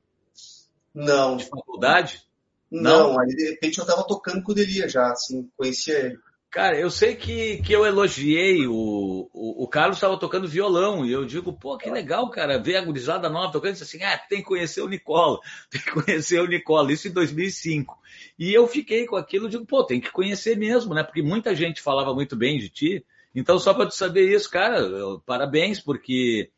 [0.96, 1.36] Não.
[1.36, 2.22] De faculdade?
[2.70, 3.20] Não, não?
[3.20, 6.18] aí de repente eu estava tocando com o Delia já, assim, conhecia ele.
[6.50, 11.12] Cara, eu sei que, que eu elogiei o, o, o Carlos estava tocando violão e
[11.12, 13.72] eu digo, pô, que legal, cara, ver a gurizada nova tocando.
[13.72, 15.38] Disse assim, ah, tem que conhecer o Nicola,
[15.70, 17.98] tem que conhecer o Nicola, isso em 2005.
[18.38, 21.02] E eu fiquei com aquilo, digo, pô, tem que conhecer mesmo, né?
[21.02, 23.04] Porque muita gente falava muito bem de ti.
[23.34, 24.88] Então, só para tu saber isso, cara,
[25.26, 26.50] parabéns, porque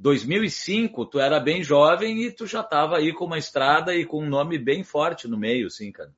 [0.00, 4.22] 2005, tu era bem jovem e tu já estava aí com uma estrada e com
[4.22, 6.10] um nome bem forte no meio, sim, cara.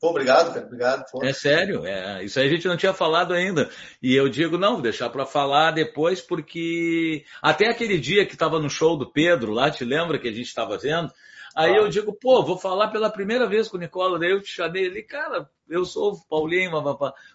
[0.00, 1.04] Pô, obrigado, cara, obrigado.
[1.10, 1.24] Pô.
[1.24, 3.70] É sério, é, isso aí a gente não tinha falado ainda.
[4.02, 8.58] E eu digo, não, vou deixar para falar depois, porque até aquele dia que estava
[8.58, 11.12] no show do Pedro lá, te lembra que a gente estava vendo?
[11.54, 11.78] Aí ah.
[11.78, 14.86] eu digo, pô, vou falar pela primeira vez com o Nicola, daí eu te chamei
[14.86, 16.72] ele, cara, eu sou o Paulinho,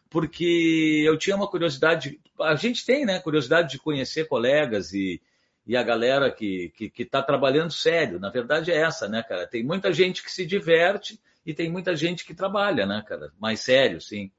[0.09, 5.21] porque eu tinha uma curiosidade, a gente tem, né, curiosidade de conhecer colegas e,
[5.65, 8.19] e a galera que está que, que tá trabalhando sério.
[8.19, 9.47] Na verdade é essa, né, cara?
[9.47, 13.31] Tem muita gente que se diverte e tem muita gente que trabalha, né, cara?
[13.39, 14.31] Mais sério, sim.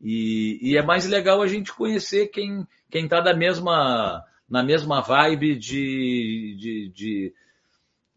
[0.00, 5.02] E, e é mais legal a gente conhecer quem quem está da mesma na mesma
[5.02, 7.34] vibe de, de, de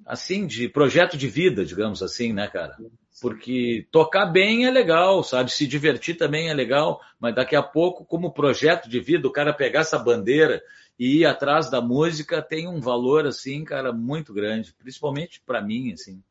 [0.05, 2.77] assim de projeto de vida, digamos assim, né, cara?
[3.19, 5.51] Porque tocar bem é legal, sabe?
[5.51, 9.53] Se divertir também é legal, mas daqui a pouco, como projeto de vida, o cara
[9.53, 10.61] pegar essa bandeira
[11.01, 15.91] e ir atrás da música tem um valor assim, cara, muito grande, principalmente para mim,
[15.91, 16.21] assim.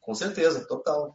[0.00, 1.12] Com certeza, total.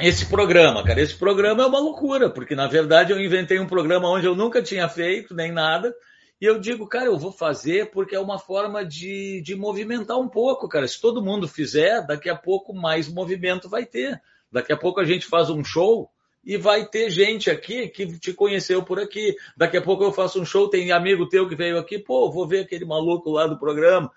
[0.00, 4.08] Esse programa, cara, esse programa é uma loucura, porque na verdade eu inventei um programa
[4.08, 5.94] onde eu nunca tinha feito nem nada,
[6.40, 10.28] e eu digo, cara, eu vou fazer porque é uma forma de, de movimentar um
[10.30, 10.88] pouco, cara.
[10.88, 14.18] Se todo mundo fizer, daqui a pouco mais movimento vai ter.
[14.50, 16.10] Daqui a pouco a gente faz um show
[16.44, 19.34] e vai ter gente aqui que te conheceu por aqui.
[19.56, 22.46] Daqui a pouco eu faço um show, tem amigo teu que veio aqui, pô, vou
[22.46, 24.10] ver aquele maluco lá do programa.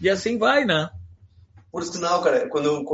[0.00, 0.90] E assim vai, né?
[1.70, 2.84] Por sinal, cara, quando eu,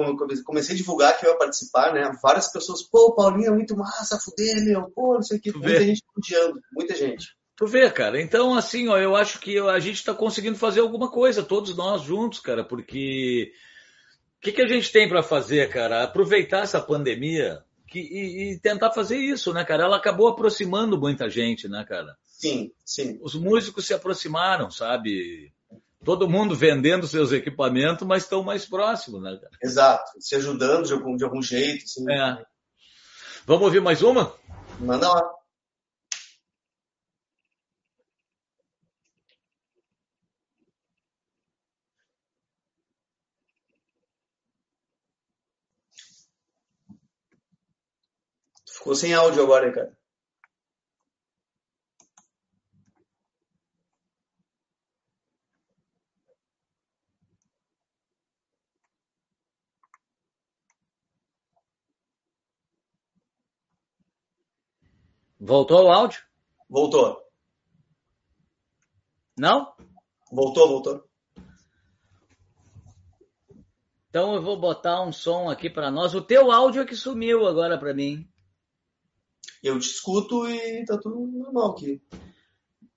[0.45, 2.13] comecei a divulgar que eu ia participar, né?
[2.23, 5.53] Várias pessoas, pô, Paulinho é muito massa, fuder, meu, pô, não sei o que.
[5.53, 5.87] Tu muita vê.
[5.87, 7.37] gente odiando, muita gente.
[7.57, 8.23] Tu vê, cara.
[8.23, 12.03] Então, assim, ó, eu acho que a gente está conseguindo fazer alguma coisa, todos nós
[12.03, 13.53] juntos, cara, porque
[14.37, 16.05] o que, que a gente tem para fazer, cara?
[16.05, 19.85] Aproveitar essa pandemia que, e, e, tentar fazer isso, né, cara?
[19.85, 22.17] Ela acabou aproximando muita gente, né, cara?
[22.25, 23.19] Sim, sim.
[23.23, 25.53] Os músicos se aproximaram, sabe?
[26.05, 29.59] Todo mundo vendendo seus equipamentos, mas estão mais próximos, né, cara?
[29.63, 31.85] Exato, se ajudando de algum, de algum jeito.
[31.85, 32.05] Assim.
[32.11, 32.45] É.
[33.47, 34.33] Vamos ouvir mais uma?
[34.79, 35.38] Manda lá.
[48.89, 49.99] Ficou sem áudio agora, cara.
[65.39, 66.25] Voltou o áudio?
[66.67, 67.23] Voltou.
[69.37, 69.77] Não?
[70.33, 71.09] Voltou, voltou.
[74.09, 76.15] Então eu vou botar um som aqui para nós.
[76.15, 78.27] O teu áudio é que sumiu agora para mim.
[79.63, 82.03] Eu te escuto e tá tudo normal aqui.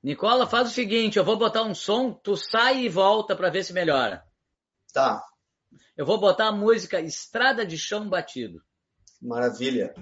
[0.03, 3.63] Nicola, faz o seguinte, eu vou botar um som, tu sai e volta para ver
[3.63, 4.25] se melhora.
[4.91, 5.23] Tá.
[5.95, 8.61] Eu vou botar a música Estrada de Chão Batido.
[9.21, 9.93] Maravilha.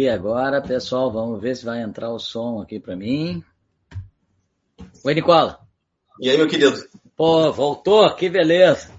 [0.00, 1.12] Aqui agora, pessoal.
[1.12, 3.44] Vamos ver se vai entrar o som aqui para mim.
[5.04, 5.60] Oi, Nicola.
[6.18, 6.82] E aí, meu querido?
[7.14, 8.90] Pô, voltou, que beleza.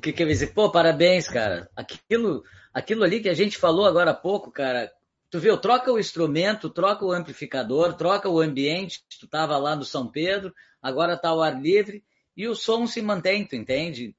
[0.00, 1.68] Que quer dizer, pô, parabéns, cara.
[1.76, 2.42] Aquilo,
[2.72, 4.90] aquilo ali que a gente falou agora há pouco, cara.
[5.28, 9.04] Tu viu, troca o instrumento, troca o amplificador, troca o ambiente.
[9.20, 12.02] Tu tava lá no São Pedro, agora tá ao ar livre
[12.34, 14.14] e o som se mantém, tu entende?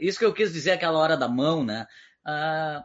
[0.00, 1.86] Isso que eu quis dizer aquela hora da mão, né?
[2.24, 2.84] Ah,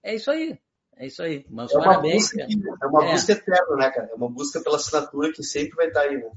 [0.00, 0.58] é isso aí.
[0.96, 1.44] É isso aí.
[1.50, 3.12] Mas é uma parabéns, busca, é uma é.
[3.12, 4.08] busca eterna, né, cara?
[4.10, 6.30] É uma busca pela assinatura que sempre vai estar aí, né?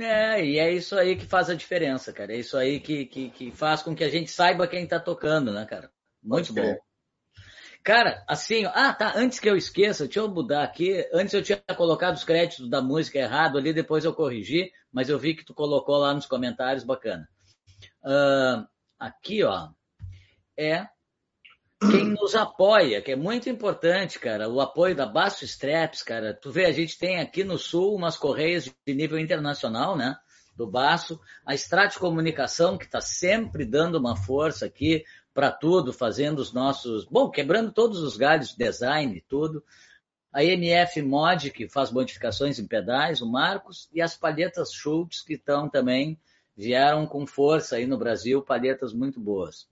[0.00, 2.34] É, e é isso aí que faz a diferença, cara.
[2.34, 5.52] É isso aí que, que, que faz com que a gente saiba quem tá tocando,
[5.52, 5.90] né, cara?
[6.22, 6.76] Muito bom.
[7.82, 11.08] Cara, assim, ah, tá, antes que eu esqueça, deixa eu mudar aqui.
[11.12, 15.18] Antes eu tinha colocado os créditos da música errado ali, depois eu corrigi, mas eu
[15.18, 17.26] vi que tu colocou lá nos comentários, bacana.
[18.02, 18.66] Uh,
[18.98, 19.70] aqui, ó,
[20.56, 20.86] é
[21.80, 26.34] quem nos apoia, que é muito importante, cara, o apoio da Basso Straps, cara.
[26.34, 30.16] Tu vê, a gente tem aqui no Sul umas correias de nível internacional, né?
[30.56, 36.40] Do Baço, a Strat Comunicação, que está sempre dando uma força aqui para tudo, fazendo
[36.40, 37.04] os nossos.
[37.04, 39.62] Bom, quebrando todos os galhos de design e tudo.
[40.32, 45.34] A NF Mod, que faz modificações em pedais, o Marcos, e as palhetas Schultz, que
[45.34, 46.18] estão também,
[46.56, 49.68] vieram com força aí no Brasil, palhetas muito boas.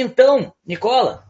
[0.00, 1.24] Então, Nicola,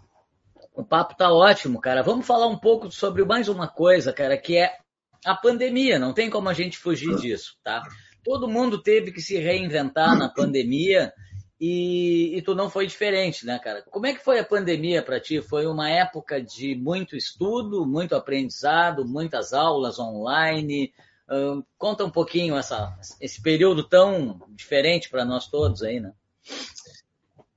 [0.75, 2.03] o papo tá ótimo, cara.
[2.03, 4.77] Vamos falar um pouco sobre mais uma coisa, cara, que é
[5.25, 5.99] a pandemia.
[5.99, 7.83] Não tem como a gente fugir disso, tá?
[8.23, 11.15] Todo mundo teve que se reinventar na pandemia
[11.59, 13.83] e, e tu não foi diferente, né, cara?
[13.91, 15.41] Como é que foi a pandemia para ti?
[15.41, 20.93] Foi uma época de muito estudo, muito aprendizado, muitas aulas online.
[21.27, 26.13] Uh, conta um pouquinho essa, esse período tão diferente para nós todos aí, né?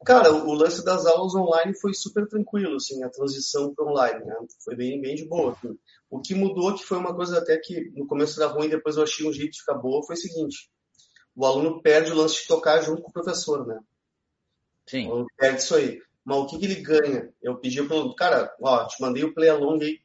[0.06, 4.36] Cara, o lance das aulas online foi super tranquilo, assim, a transição para online, né?
[4.64, 5.52] Foi bem, bem de boa.
[5.52, 5.78] Assim.
[6.10, 9.04] O que mudou, que foi uma coisa até que no começo era ruim, depois eu
[9.04, 10.72] achei um jeito de ficar boa, foi o seguinte:
[11.36, 13.80] o aluno perde o lance de tocar junto com o professor, né?
[14.88, 15.08] Sim.
[15.08, 16.02] O aluno perde isso aí.
[16.24, 17.32] Mas o que, que ele ganha?
[17.41, 19.99] Eu pedi pro aluno, cara, ó, te mandei o play along aí,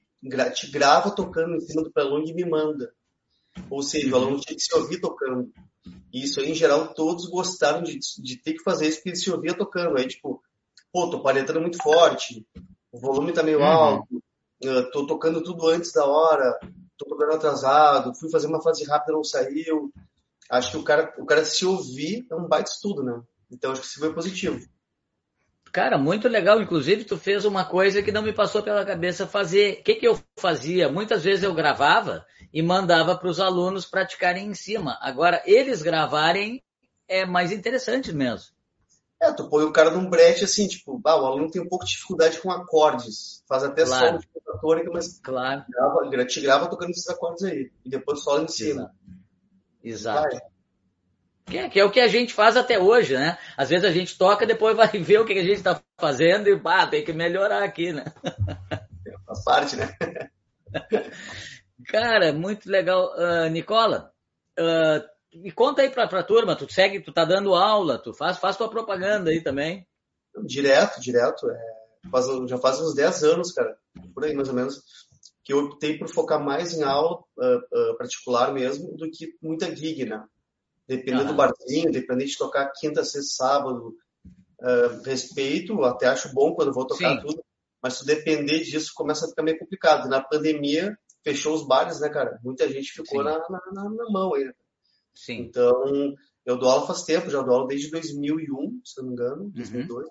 [0.53, 2.93] te grava tocando em cima do play along e me manda.
[3.71, 5.51] Ou seja, o aluno tinha que se ouvir tocando.
[6.17, 9.17] E isso aí, em geral, todos gostaram de, de ter que fazer isso porque ele
[9.17, 9.99] se ouvia tocando.
[9.99, 10.43] Aí, tipo,
[10.91, 12.43] pô, tô paletando muito forte,
[12.91, 13.67] o volume tá meio uhum.
[13.67, 14.23] alto,
[14.95, 16.59] tô tocando tudo antes da hora,
[16.97, 19.93] tô tocando atrasado, fui fazer uma fase rápida não saiu.
[20.49, 23.21] Acho que o cara, o cara se ouvir é um baita estudo, né?
[23.51, 24.59] Então acho que isso foi positivo.
[25.71, 26.63] Cara, muito legal.
[26.63, 29.81] Inclusive, tu fez uma coisa que não me passou pela cabeça fazer.
[29.81, 30.89] O que, que eu fazia?
[30.89, 32.25] Muitas vezes eu gravava
[32.57, 34.97] e mandava para os alunos praticarem em cima.
[35.03, 36.65] Agora, eles gravarem
[37.07, 38.47] é mais interessante mesmo.
[39.21, 41.85] É, tu põe o cara num brete assim, tipo, ah, o aluno tem um pouco
[41.85, 44.07] de dificuldade com acordes, faz até claro.
[44.07, 45.65] solo de pentatônica, mas claro.
[45.69, 48.91] grava, te grava tocando esses acordes aí, e depois solo em cima.
[49.85, 50.27] Exato.
[50.29, 50.47] Exato.
[51.45, 53.37] Que é, que é, o que a gente faz até hoje, né?
[53.55, 56.59] Às vezes a gente toca, depois vai ver o que a gente está fazendo e,
[56.59, 58.05] pá, tem que melhorar aqui, né?
[59.27, 59.95] Faz parte, né?
[61.85, 63.13] Cara, muito legal.
[63.17, 64.13] Uh, Nicola,
[64.59, 68.39] uh, me conta aí pra, a turma, tu segue, tu tá dando aula, tu faz,
[68.39, 69.87] faz tua propaganda aí também.
[70.45, 71.51] Direto, direto.
[71.51, 73.77] É, faz, já faz uns 10 anos, cara,
[74.15, 74.83] por aí mais ou menos,
[75.45, 80.05] que eu optei por focar mais em aula uh, particular mesmo do que muita gig,
[80.05, 80.25] né?
[80.89, 83.97] Dependendo do barzinho, dependendo de tocar quinta, sexta, sábado,
[85.05, 87.21] respeito, até acho bom quando vou tocar Sim.
[87.23, 87.45] tudo,
[87.83, 90.09] mas se depender disso começa a ficar meio complicado.
[90.09, 90.97] Na pandemia,
[91.27, 92.39] fechou os bares, né, cara?
[92.45, 94.45] Muita gente ficou na, na, na, mão aí.
[94.45, 94.53] Né?
[95.13, 95.41] Sim.
[95.41, 96.15] Então,
[96.45, 100.07] eu dou aula faz tempo, já dou aula desde 2001, se não me engano, 2002,
[100.07, 100.11] uhum.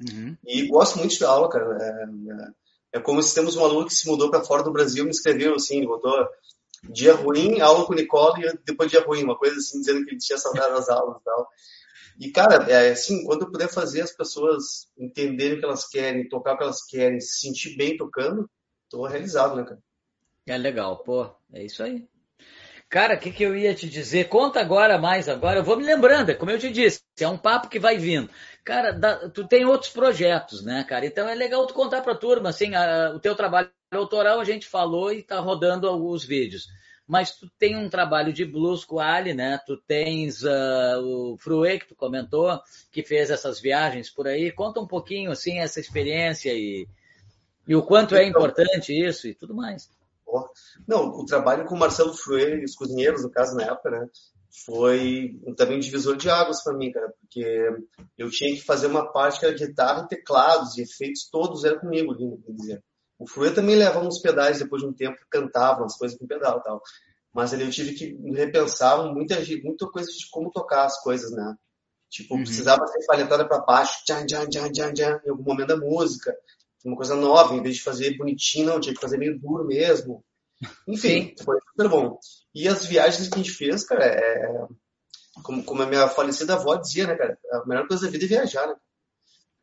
[0.00, 0.36] Uhum.
[0.46, 1.76] E gosto muito de aula, cara.
[1.78, 5.04] É, é, é, como se temos um aluno que se mudou para fora do Brasil,
[5.04, 6.14] me escreveu assim, botou
[6.84, 10.12] dia ruim, aula com o Nicole, e depois dia ruim, uma coisa assim, dizendo que
[10.12, 11.48] ele tinha saudade das aulas e tal.
[12.20, 16.28] E, cara, é assim, quando eu puder fazer as pessoas entenderem o que elas querem,
[16.28, 18.48] tocar o que elas querem, se sentir bem tocando,
[18.88, 19.80] tô realizado, né, cara?
[20.50, 22.08] É legal, pô, é isso aí.
[22.88, 24.28] Cara, o que, que eu ia te dizer?
[24.28, 25.60] Conta agora mais agora.
[25.60, 28.28] Eu vou me lembrando, como eu te disse, é um papo que vai vindo.
[28.64, 31.06] Cara, dá, tu tem outros projetos, né, cara?
[31.06, 34.66] Então é legal tu contar pra turma, assim, a, o teu trabalho autoral a gente
[34.66, 36.66] falou e tá rodando alguns vídeos.
[37.06, 39.60] Mas tu tem um trabalho de blues com a Ali, né?
[39.64, 44.50] Tu tens uh, o Fruê, que tu comentou, que fez essas viagens por aí.
[44.50, 46.88] Conta um pouquinho, assim, essa experiência e,
[47.68, 49.88] e o quanto é então, importante isso e tudo mais.
[50.86, 54.06] Não, o trabalho com o Marcelo e os cozinheiros, no caso, na época, né?
[54.66, 57.68] Foi também um divisor de águas para mim, cara, porque
[58.18, 62.14] eu tinha que fazer uma parte que era guitarra, teclados e efeitos, todos eram comigo,
[62.44, 62.84] quer dizer.
[63.18, 66.58] O Frue também levava uns pedais depois de um tempo, cantavam as coisas com pedal
[66.58, 66.82] e tal.
[67.32, 71.54] Mas ali eu tive que repensar muita, muita coisa de como tocar as coisas, né?
[72.08, 72.42] Tipo, uhum.
[72.42, 76.34] precisava ser palhetada para baixo, tchan, tchan, tchan, tchan, tchan, em algum momento da música.
[76.84, 80.24] Uma coisa nova, em vez de fazer bonitinho, não, tinha que fazer meio duro mesmo.
[80.86, 81.44] Enfim, Sim.
[81.44, 82.18] foi super bom.
[82.54, 84.66] E as viagens que a gente fez, cara, é...
[85.42, 87.38] como, como a minha falecida avó dizia, né, cara?
[87.52, 88.74] A melhor coisa da vida é viajar, né?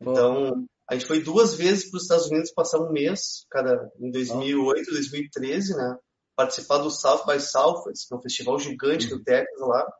[0.00, 4.10] Então, a gente foi duas vezes para os Estados Unidos passar um mês, cada em
[4.10, 5.98] 2008 e 2013, né?
[6.34, 9.18] Participar do South by Southwest, que é um festival gigante uhum.
[9.18, 9.92] do Texas lá.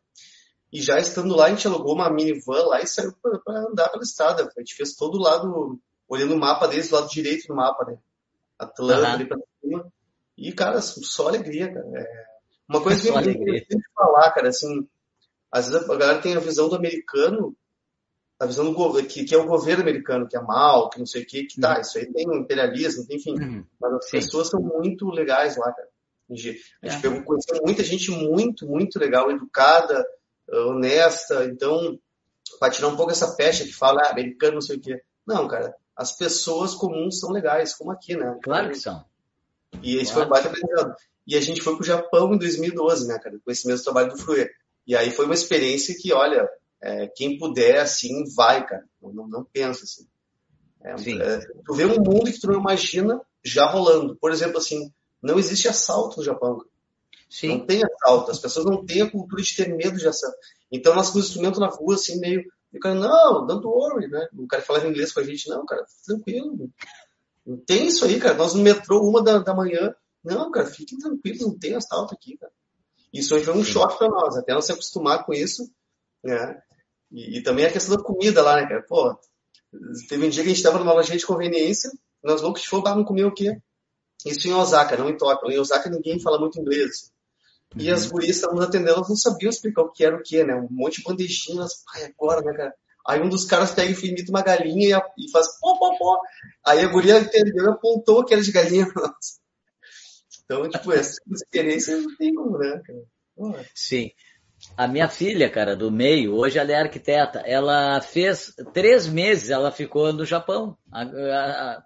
[0.73, 4.03] E já estando lá, a gente alugou uma minivan lá e saiu para andar pela
[4.03, 4.51] estrada.
[4.57, 7.85] A gente fez todo o lado, olhando o mapa deles, do lado direito do mapa,
[7.85, 7.99] né?
[8.59, 9.15] Atlanta, uhum.
[9.15, 9.93] ali pra cima.
[10.37, 11.87] E, cara, só alegria, cara.
[11.95, 12.27] É...
[12.69, 14.89] Uma coisa que eu tenho que falar, cara, assim,
[15.51, 17.57] às vezes a galera tem a visão do americano,
[18.39, 21.23] a visão do que, que é o governo americano, que é mal, que não sei
[21.23, 21.81] o que, que tá, uhum.
[21.81, 23.33] isso aí tem imperialismo, enfim.
[23.33, 23.65] Uhum.
[23.81, 24.11] Mas as Sim.
[24.19, 25.89] pessoas são muito legais lá, cara.
[26.31, 27.01] A gente é.
[27.01, 30.07] pegou, conheceu muita gente muito, muito legal, educada,
[30.67, 31.45] honesta.
[31.47, 31.99] Então,
[32.61, 35.03] para tirar um pouco essa pecha que fala ah, americano, não sei o quê.
[35.27, 38.39] Não, cara, as pessoas comuns são legais, como aqui, né?
[38.43, 39.05] Claro que são.
[39.83, 40.09] E claro.
[40.09, 40.95] foi um baita aprendizado.
[41.27, 44.17] E a gente foi pro Japão em 2012, né, cara, com esse mesmo trabalho do
[44.17, 44.49] Fruê.
[44.87, 46.49] E aí foi uma experiência que, olha,
[46.81, 48.85] é, quem puder, assim, vai, cara.
[49.03, 50.07] Não, não, não pensa, assim.
[50.83, 54.17] É, é, tu vê um mundo que tu não imagina já rolando.
[54.17, 56.65] Por exemplo, assim, não existe assalto no Japão.
[57.29, 57.49] Sim.
[57.49, 58.31] Não tem assalto.
[58.31, 60.37] As pessoas não têm a cultura de ter medo de assalto.
[60.71, 62.43] Então nós com o instrumento na rua, assim, meio.
[62.73, 64.29] O cara, não, don't worry, né?
[64.37, 66.71] O cara falava inglês com a gente, não, cara, tranquilo.
[67.47, 68.35] Não tem isso aí, cara.
[68.35, 72.37] Nós no metrô, uma da, da manhã, não, cara, fiquem tranquilos, não tem assalto aqui,
[72.37, 72.53] cara.
[73.13, 75.71] Isso aí foi um choque para nós, até nós se acostumar com isso,
[76.23, 76.61] né?
[77.11, 78.85] E, e, também a questão da comida lá, né, cara?
[78.87, 79.19] Pô,
[80.09, 81.91] teve um dia que a gente tava numa loja de conveniência,
[82.23, 83.59] nós loucos de fogo, vamos comer o quê?
[84.27, 85.51] Isso em Osaka, não em Tóquio.
[85.51, 87.13] Em Osaka ninguém fala muito inglês.
[87.77, 88.13] E as uhum.
[88.13, 90.55] gurias estavam atendendo, elas não sabiam explicar o que era o que, né?
[90.55, 92.75] Um monte de bandejinha, elas, ai, agora, né, cara?
[93.07, 96.21] Aí um dos caras pega e imita uma galinha e, e faz pó, pó, pó.
[96.67, 98.87] Aí a guria entendeu e apontou aquela de galinha.
[100.51, 103.67] Então, tipo, essa experiência não tem como, né, cara?
[103.75, 104.11] Sim.
[104.77, 107.41] A minha filha, cara, do meio, hoje ela é arquiteta.
[107.41, 110.77] Ela fez três meses, ela ficou no Japão.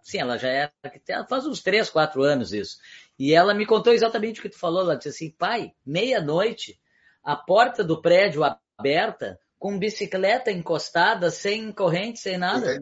[0.02, 2.76] sim, ela já é arquiteta, faz uns três, quatro anos isso.
[3.22, 4.82] E ela me contou exatamente o que tu falou.
[4.82, 6.76] Ela disse assim, pai, meia-noite,
[7.22, 8.42] a porta do prédio
[8.76, 12.76] aberta, com bicicleta encostada, sem corrente, sem nada.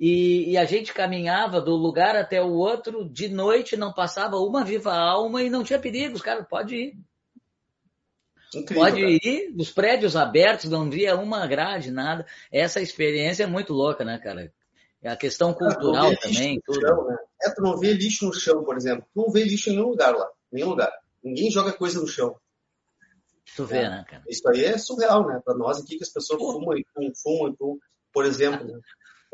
[0.00, 4.64] E, e, a gente caminhava do lugar até o outro, de noite não passava uma
[4.64, 6.14] viva alma e não tinha perigo.
[6.14, 6.94] Os caras, pode ir.
[8.54, 9.12] Incrível, pode cara.
[9.12, 12.24] ir, os prédios abertos, não via uma grade, nada.
[12.50, 14.50] Essa experiência é muito louca, né, cara?
[15.04, 16.58] É a questão cultural também.
[16.64, 16.80] Tudo.
[16.80, 17.16] Chão, né?
[17.42, 19.06] É, tu não vê lixo no chão, por exemplo.
[19.12, 20.26] Tu não vê lixo em nenhum lugar lá.
[20.50, 20.90] Nenhum lugar.
[21.22, 22.34] Ninguém joga coisa no chão.
[23.54, 23.90] Tu vê, é.
[23.90, 24.24] né, cara?
[24.26, 25.42] Isso aí é surreal, né?
[25.44, 26.52] Para nós aqui que as pessoas Pô.
[26.52, 27.78] fumam e fumam, fumam e fumam,
[28.14, 28.66] por exemplo.
[28.66, 28.80] Né?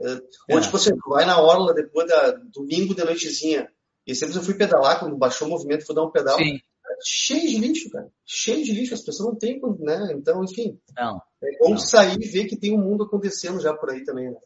[0.01, 0.59] É, é.
[0.59, 3.71] assim, tu vai na orla depois da domingo de noitezinha.
[4.05, 6.37] E sempre eu fui pedalar, quando baixou o movimento, fui dar um pedal.
[6.37, 6.59] Sim.
[7.03, 8.11] Cheio de lixo, cara.
[8.27, 8.95] Cheio de lixo.
[8.95, 10.13] As pessoas não têm, né?
[10.17, 10.81] Então, enfim.
[10.97, 11.23] Não.
[11.45, 11.79] É bom não.
[11.79, 14.37] sair e ver que tem um mundo acontecendo já por aí também, né?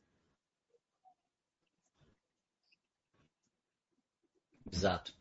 [4.74, 5.14] Exato.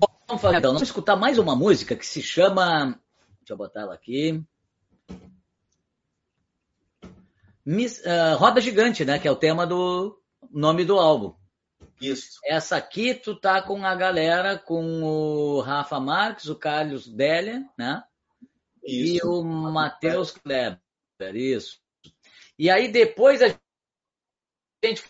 [0.00, 0.72] Bom, vamos falar então.
[0.72, 2.98] Vamos escutar mais uma música que se chama.
[3.40, 4.42] Deixa eu botar ela aqui.
[7.66, 9.18] Miss, uh, Roda Gigante, né?
[9.18, 10.18] Que é o tema do
[10.50, 11.34] nome do álbum.
[12.00, 12.40] Isso.
[12.46, 18.02] Essa aqui tu tá com a galera, com o Rafa Marques, o Carlos Delia, né?
[18.82, 19.26] Isso.
[19.26, 20.80] E o Matheus Kleber,
[21.34, 21.78] isso.
[22.58, 23.48] E aí depois a
[24.82, 25.02] gente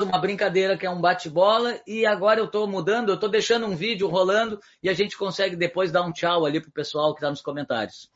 [0.00, 3.74] uma brincadeira que é um bate-bola e agora eu estou mudando, eu estou deixando um
[3.74, 7.28] vídeo rolando e a gente consegue depois dar um tchau ali pro pessoal que está
[7.28, 8.08] nos comentários.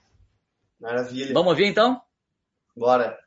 [0.78, 1.34] Maravilha.
[1.34, 2.00] Vamos ouvir então?
[2.76, 3.18] Bora.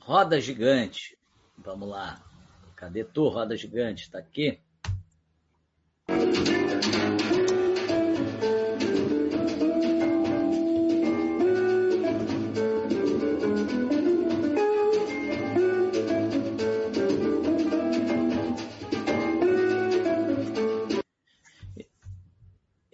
[0.00, 1.16] Roda gigante.
[1.56, 2.20] Vamos lá.
[2.74, 4.02] Cadê tu, roda gigante?
[4.02, 4.60] Está aqui.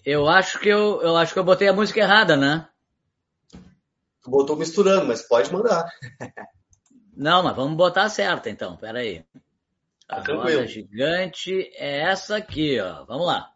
[0.05, 2.69] Eu acho que eu, eu acho que eu botei a música errada, né?
[4.23, 5.91] Tu botou misturando, mas pode mandar.
[7.17, 8.77] Não, mas vamos botar certa então.
[8.77, 9.25] Pera aí.
[10.09, 13.05] A tá roda gigante é essa aqui, ó.
[13.05, 13.53] Vamos lá.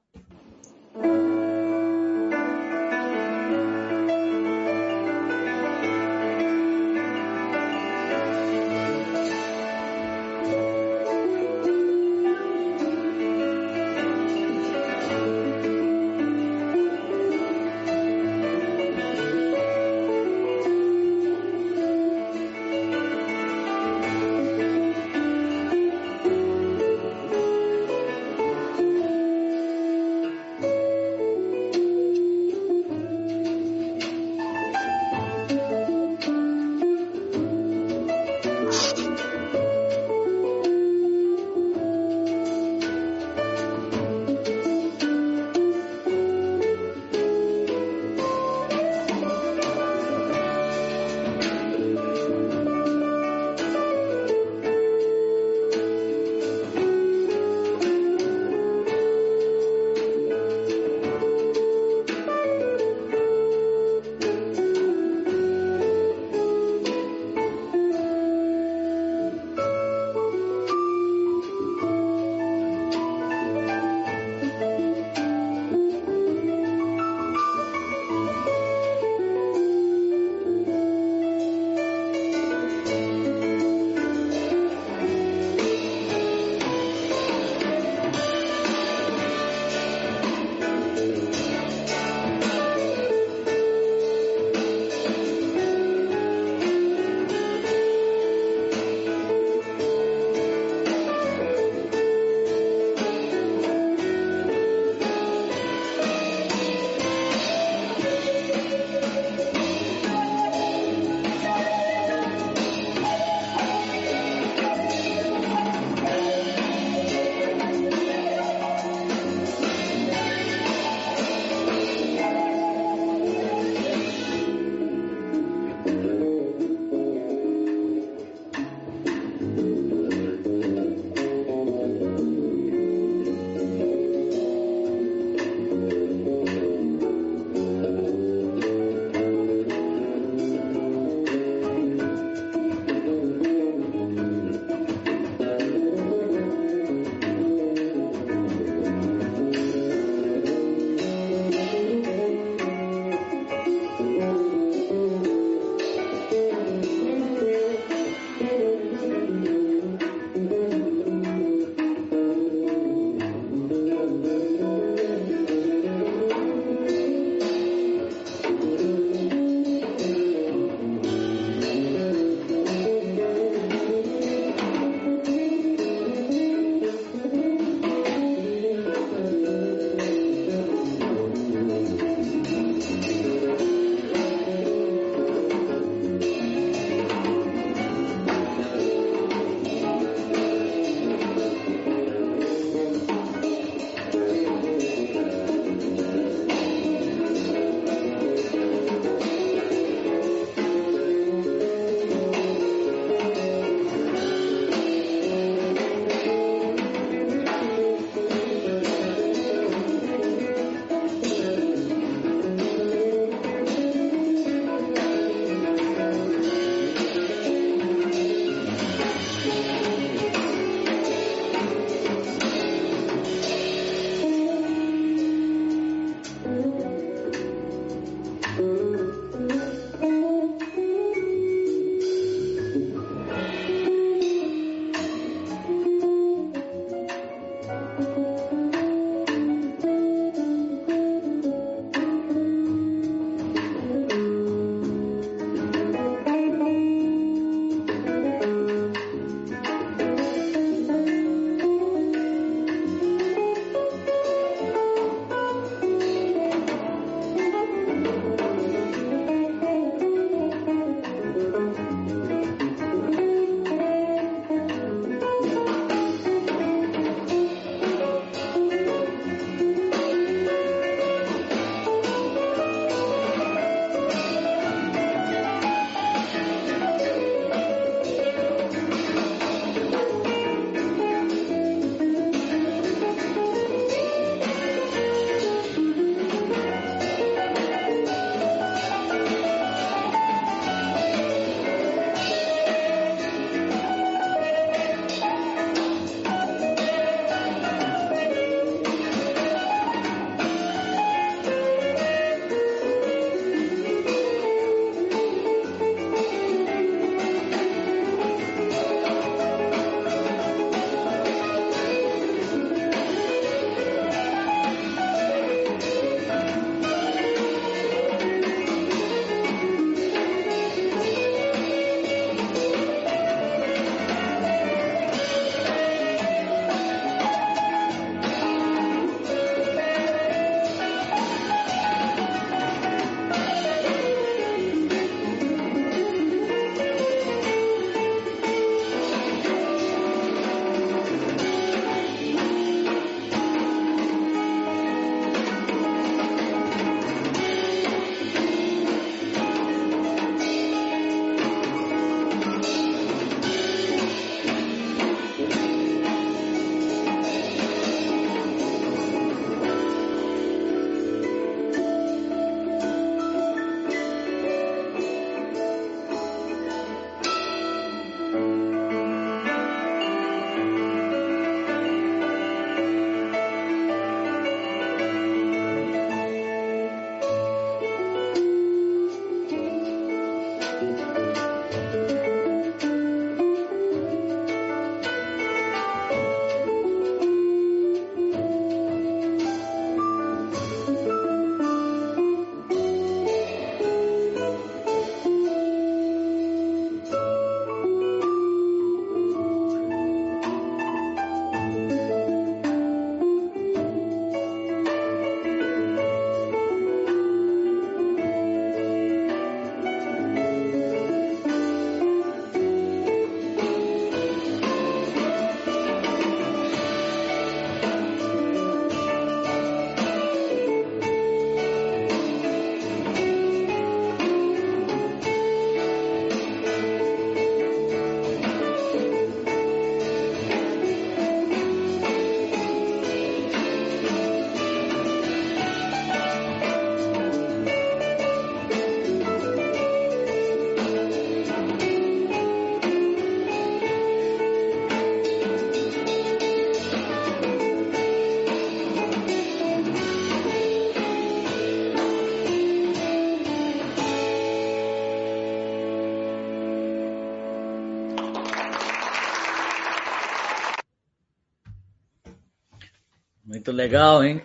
[463.72, 464.44] Muito legal, hein?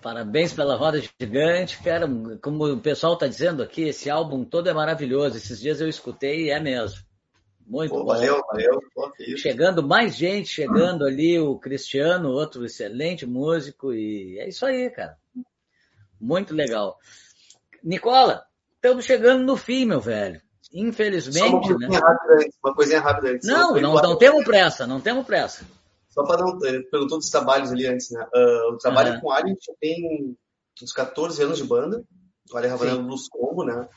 [0.00, 2.08] Parabéns pela roda gigante, cara.
[2.40, 5.36] Como o pessoal está dizendo aqui, esse álbum todo é maravilhoso.
[5.36, 7.00] Esses dias eu escutei e é mesmo.
[7.66, 8.06] Muito Pô, bom.
[8.06, 8.80] Valeu, valeu.
[9.36, 15.16] Chegando mais gente, chegando ali o Cristiano, outro excelente músico e é isso aí, cara.
[16.20, 16.96] Muito legal.
[17.82, 18.44] Nicola,
[18.76, 20.40] estamos chegando no fim, meu velho.
[20.72, 21.98] Infelizmente, Só uma coisinha né?
[21.98, 23.48] rápida uma coisinha rápida antes.
[23.48, 25.64] Não, não, não temos pressa, não temos pressa.
[26.14, 26.56] Só para não.
[26.58, 28.24] Perguntou dos trabalhos ali antes, né?
[28.32, 29.20] Uh, o trabalho uhum.
[29.20, 30.36] com o Alien já tem
[30.80, 32.04] uns 14 anos de banda.
[32.52, 33.88] O Alien trabalhando Blues Combo, né?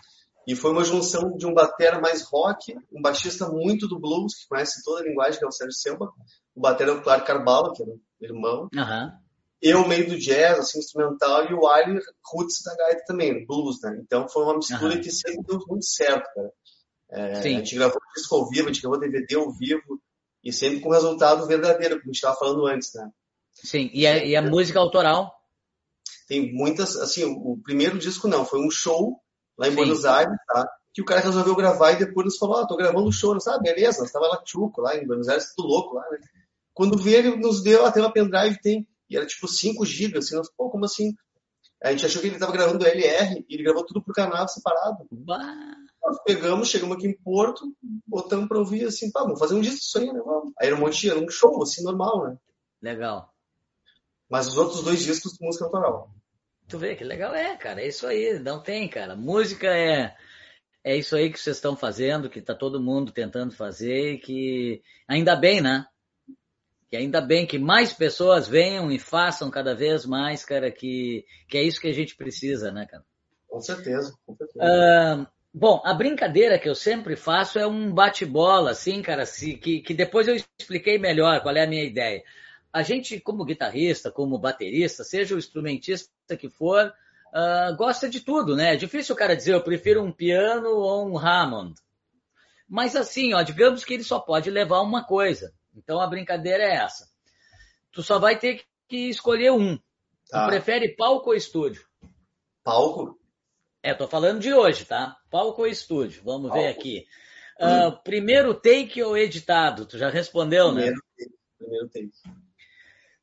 [0.48, 4.48] E foi uma junção de um batera mais rock, um baixista muito do blues, que
[4.48, 6.12] conhece toda a linguagem, que é o Sérgio Selma.
[6.56, 8.70] O batera é o Clark Carbala, que é o irmão.
[8.74, 9.12] Uhum.
[9.62, 12.00] Eu meio do jazz, assim, instrumental, e o Alien
[12.34, 14.00] roots da gaita também, blues, né?
[14.02, 15.02] Então foi uma mistura uhum.
[15.02, 16.52] que sempre deu muito certo, cara.
[17.10, 20.00] É, a gente gravou disco ao vivo, a gente gravou DVD ao vivo,
[20.48, 23.12] e sempre com resultado verdadeiro, como a gente estava falando antes, né?
[23.52, 25.36] Sim, e a, e a música autoral?
[26.26, 29.20] Tem muitas, assim, o, o, primeiro disco não, foi um show
[29.58, 29.76] lá em Sim.
[29.76, 30.66] Buenos Aires, tá?
[30.94, 33.34] Que o cara resolveu gravar e depois nos falou, ó, oh, tô gravando um show,
[33.34, 33.64] não sabe?
[33.64, 36.18] Beleza, nós tava lá tchuco, lá em Buenos Aires, tudo louco lá, né?
[36.74, 40.36] Quando veio, ele nos deu até uma pendrive, tem, e era tipo 5 GB, assim,
[40.38, 41.14] nós, pô, como assim?
[41.84, 45.06] A gente achou que ele tava gravando LR e ele gravou tudo pro canal separado.
[46.08, 47.70] Nós pegamos, chegamos aqui em Porto,
[48.08, 50.22] botamos pra ouvir assim, pá, vamos fazer um disco disso aí, né?
[50.26, 50.54] Vamos.
[50.58, 52.38] Aí era um monte, era um show, assim, normal, né?
[52.82, 53.34] Legal.
[54.30, 56.10] Mas os outros dois discos de música autoral.
[56.70, 57.82] Tu vê que legal é, cara.
[57.82, 59.18] É isso aí, não tem, cara.
[59.18, 60.16] Música é
[60.82, 64.82] é isso aí que vocês estão fazendo, que tá todo mundo tentando fazer e que
[65.06, 65.86] ainda bem, né?
[66.90, 71.58] Que ainda bem que mais pessoas venham e façam cada vez mais, cara, que, que
[71.58, 73.04] é isso que a gente precisa, né, cara?
[73.50, 74.64] Com certeza, com certeza.
[74.64, 79.82] Uh, Bom, a brincadeira que eu sempre faço é um bate-bola, assim, cara, assim, que,
[79.82, 82.24] que depois eu expliquei melhor qual é a minha ideia.
[82.72, 86.94] A gente, como guitarrista, como baterista, seja o instrumentista que for,
[87.34, 88.76] uh, gosta de tudo, né?
[88.76, 91.74] É difícil o cara dizer eu prefiro um piano ou um Hammond.
[92.70, 95.52] Mas assim, ó, digamos que ele só pode levar uma coisa.
[95.76, 97.10] Então a brincadeira é essa.
[97.92, 99.76] Tu só vai ter que escolher um.
[100.30, 100.44] Tá.
[100.44, 101.84] Tu prefere palco ou estúdio?
[102.64, 103.17] Palco?
[103.88, 105.16] É, tô falando de hoje, tá?
[105.32, 106.22] Palco ou estúdio?
[106.22, 106.62] Vamos Palco.
[106.62, 107.08] ver aqui.
[107.58, 109.86] Uh, primeiro take ou editado?
[109.86, 111.02] Tu já respondeu, primeiro né?
[111.18, 111.36] Take.
[111.58, 112.12] Primeiro take.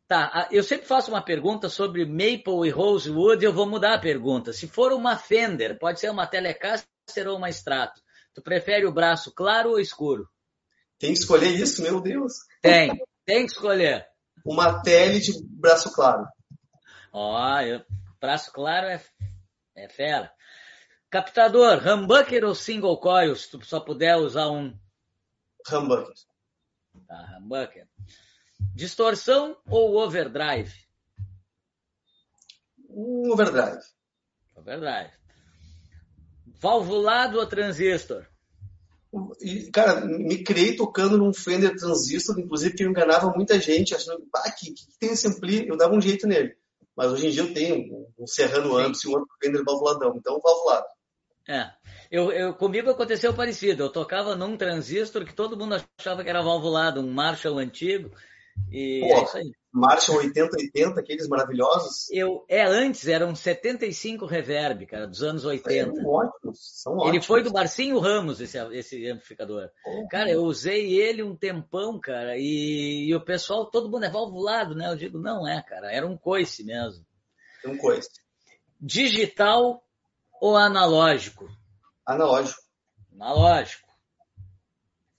[0.08, 4.00] Tá, eu sempre faço uma pergunta sobre Maple e Rosewood e eu vou mudar a
[4.00, 4.54] pergunta.
[4.54, 8.00] Se for uma Fender, pode ser uma Telecaster ou uma Strato,
[8.32, 10.26] tu prefere o braço claro ou escuro?
[10.98, 12.32] Tem que escolher isso, meu Deus.
[12.62, 12.90] Tem,
[13.26, 14.06] tem que escolher.
[14.42, 16.26] Uma tele de braço claro.
[17.12, 17.82] Ó, eu,
[18.18, 19.02] braço claro é,
[19.76, 20.32] é fera.
[21.14, 24.76] Captador, humbucker ou single coil, se tu só puder usar um?
[25.70, 26.12] Humbucker.
[27.06, 27.86] Tá, humbucker.
[28.74, 30.74] Distorção ou overdrive?
[32.90, 33.78] Um overdrive.
[34.56, 35.12] Overdrive.
[36.58, 38.26] Valvulado ou transistor?
[39.40, 44.28] E, cara, me criei tocando num Fender transistor, inclusive que eu enganava muita gente, achando
[44.34, 46.56] ah, que, que tem esse ampli, eu dava um jeito nele.
[46.96, 50.40] Mas hoje em dia eu tenho um Serrano Amps e um outro Fender valvuladão, então
[50.40, 50.93] valvulado.
[51.48, 51.70] É.
[52.10, 53.84] Eu, eu, comigo aconteceu parecido.
[53.84, 58.10] Eu tocava num transistor que todo mundo achava que era valvulado, um Marshall antigo.
[58.70, 59.52] E Pô, é isso aí.
[59.72, 62.08] Marshall 8080, aqueles maravilhosos.
[62.12, 65.92] Eu, é, antes eram 75 reverb, cara, dos anos 80.
[65.96, 67.08] São ótimos, são ótimos.
[67.08, 69.68] Ele foi do Marcinho Ramos, esse, esse amplificador.
[70.08, 74.76] Cara, eu usei ele um tempão, cara, e, e, o pessoal, todo mundo é valvulado,
[74.76, 74.88] né?
[74.88, 77.04] Eu digo, não é, cara, era um coice mesmo.
[77.66, 78.10] Um coice.
[78.80, 79.83] Digital
[80.40, 81.48] ou analógico?
[82.06, 82.60] Analógico.
[83.14, 83.88] Analógico.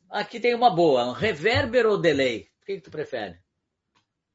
[0.10, 1.18] Aqui tem uma boa.
[1.18, 2.48] Reverber ou delay?
[2.62, 3.40] O que, que tu prefere?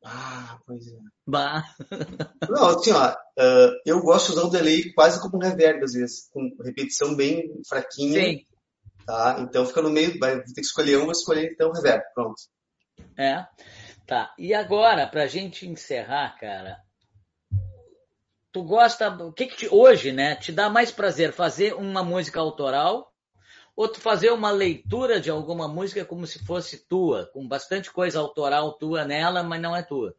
[0.04, 0.96] Ah, pois é.
[1.26, 1.64] Bah.
[2.48, 6.28] Não, assim, ó, uh, eu gosto de usar o delay quase como reverb, às vezes,
[6.30, 8.20] com repetição bem fraquinha.
[8.22, 8.44] Sim.
[9.06, 9.36] Tá?
[9.40, 12.40] Então fica no meio, vai ter que escolher um, vou escolher então reverb, pronto.
[13.16, 13.46] É.
[14.06, 14.34] Tá.
[14.38, 16.78] E agora, pra gente encerrar, cara,
[18.52, 22.40] tu gosta, o que, que te, hoje, né, te dá mais prazer fazer uma música
[22.40, 23.12] autoral
[23.76, 28.18] ou tu fazer uma leitura de alguma música como se fosse tua, com bastante coisa
[28.18, 30.14] autoral tua nela, mas não é tua?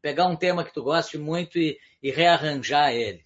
[0.00, 3.24] Pegar um tema que tu goste muito e, e rearranjar ele.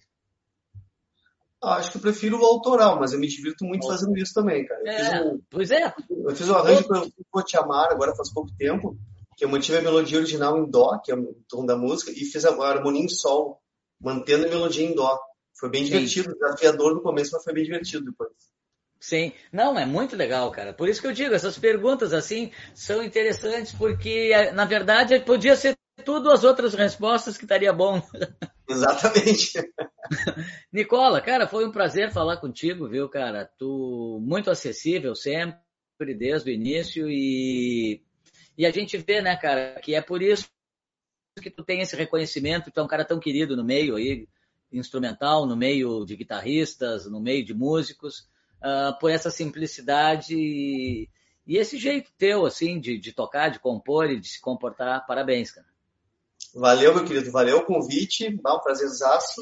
[1.63, 4.65] Ah, acho que eu prefiro o autoral, mas eu me divirto muito fazendo isso também,
[4.65, 4.81] cara.
[4.83, 5.93] Eu é, um, pois é.
[6.09, 8.97] Eu fiz um arranjo para o Te Amar agora faz pouco tempo,
[9.37, 12.25] que eu mantive a melodia original em Dó, que é o tom da música, e
[12.25, 13.60] fiz a harmonia em Sol,
[14.01, 15.19] mantendo a melodia em dó.
[15.57, 16.33] Foi bem divertido, Sim.
[16.33, 18.31] desafiador no começo, mas foi bem divertido depois.
[18.99, 20.73] Sim, não, é muito legal, cara.
[20.73, 25.75] Por isso que eu digo, essas perguntas assim são interessantes, porque na verdade podia ser
[26.05, 28.01] tudo as outras respostas que estaria bom.
[28.69, 29.53] Exatamente.
[30.71, 33.49] Nicola, cara, foi um prazer falar contigo, viu, cara?
[33.57, 35.59] Tu muito acessível sempre,
[36.17, 38.01] desde o início, e,
[38.57, 40.47] e a gente vê, né, cara, que é por isso
[41.39, 44.27] que tu tem esse reconhecimento, tu é um cara tão querido no meio aí,
[44.71, 48.27] instrumental, no meio de guitarristas, no meio de músicos,
[48.61, 51.09] uh, por essa simplicidade e,
[51.47, 55.05] e, esse jeito teu, assim, de, de tocar, de compor e de se comportar.
[55.05, 55.67] Parabéns, cara.
[56.53, 57.31] Valeu, meu querido.
[57.31, 58.37] Valeu o convite.
[58.41, 59.41] Dá um prazerzaço.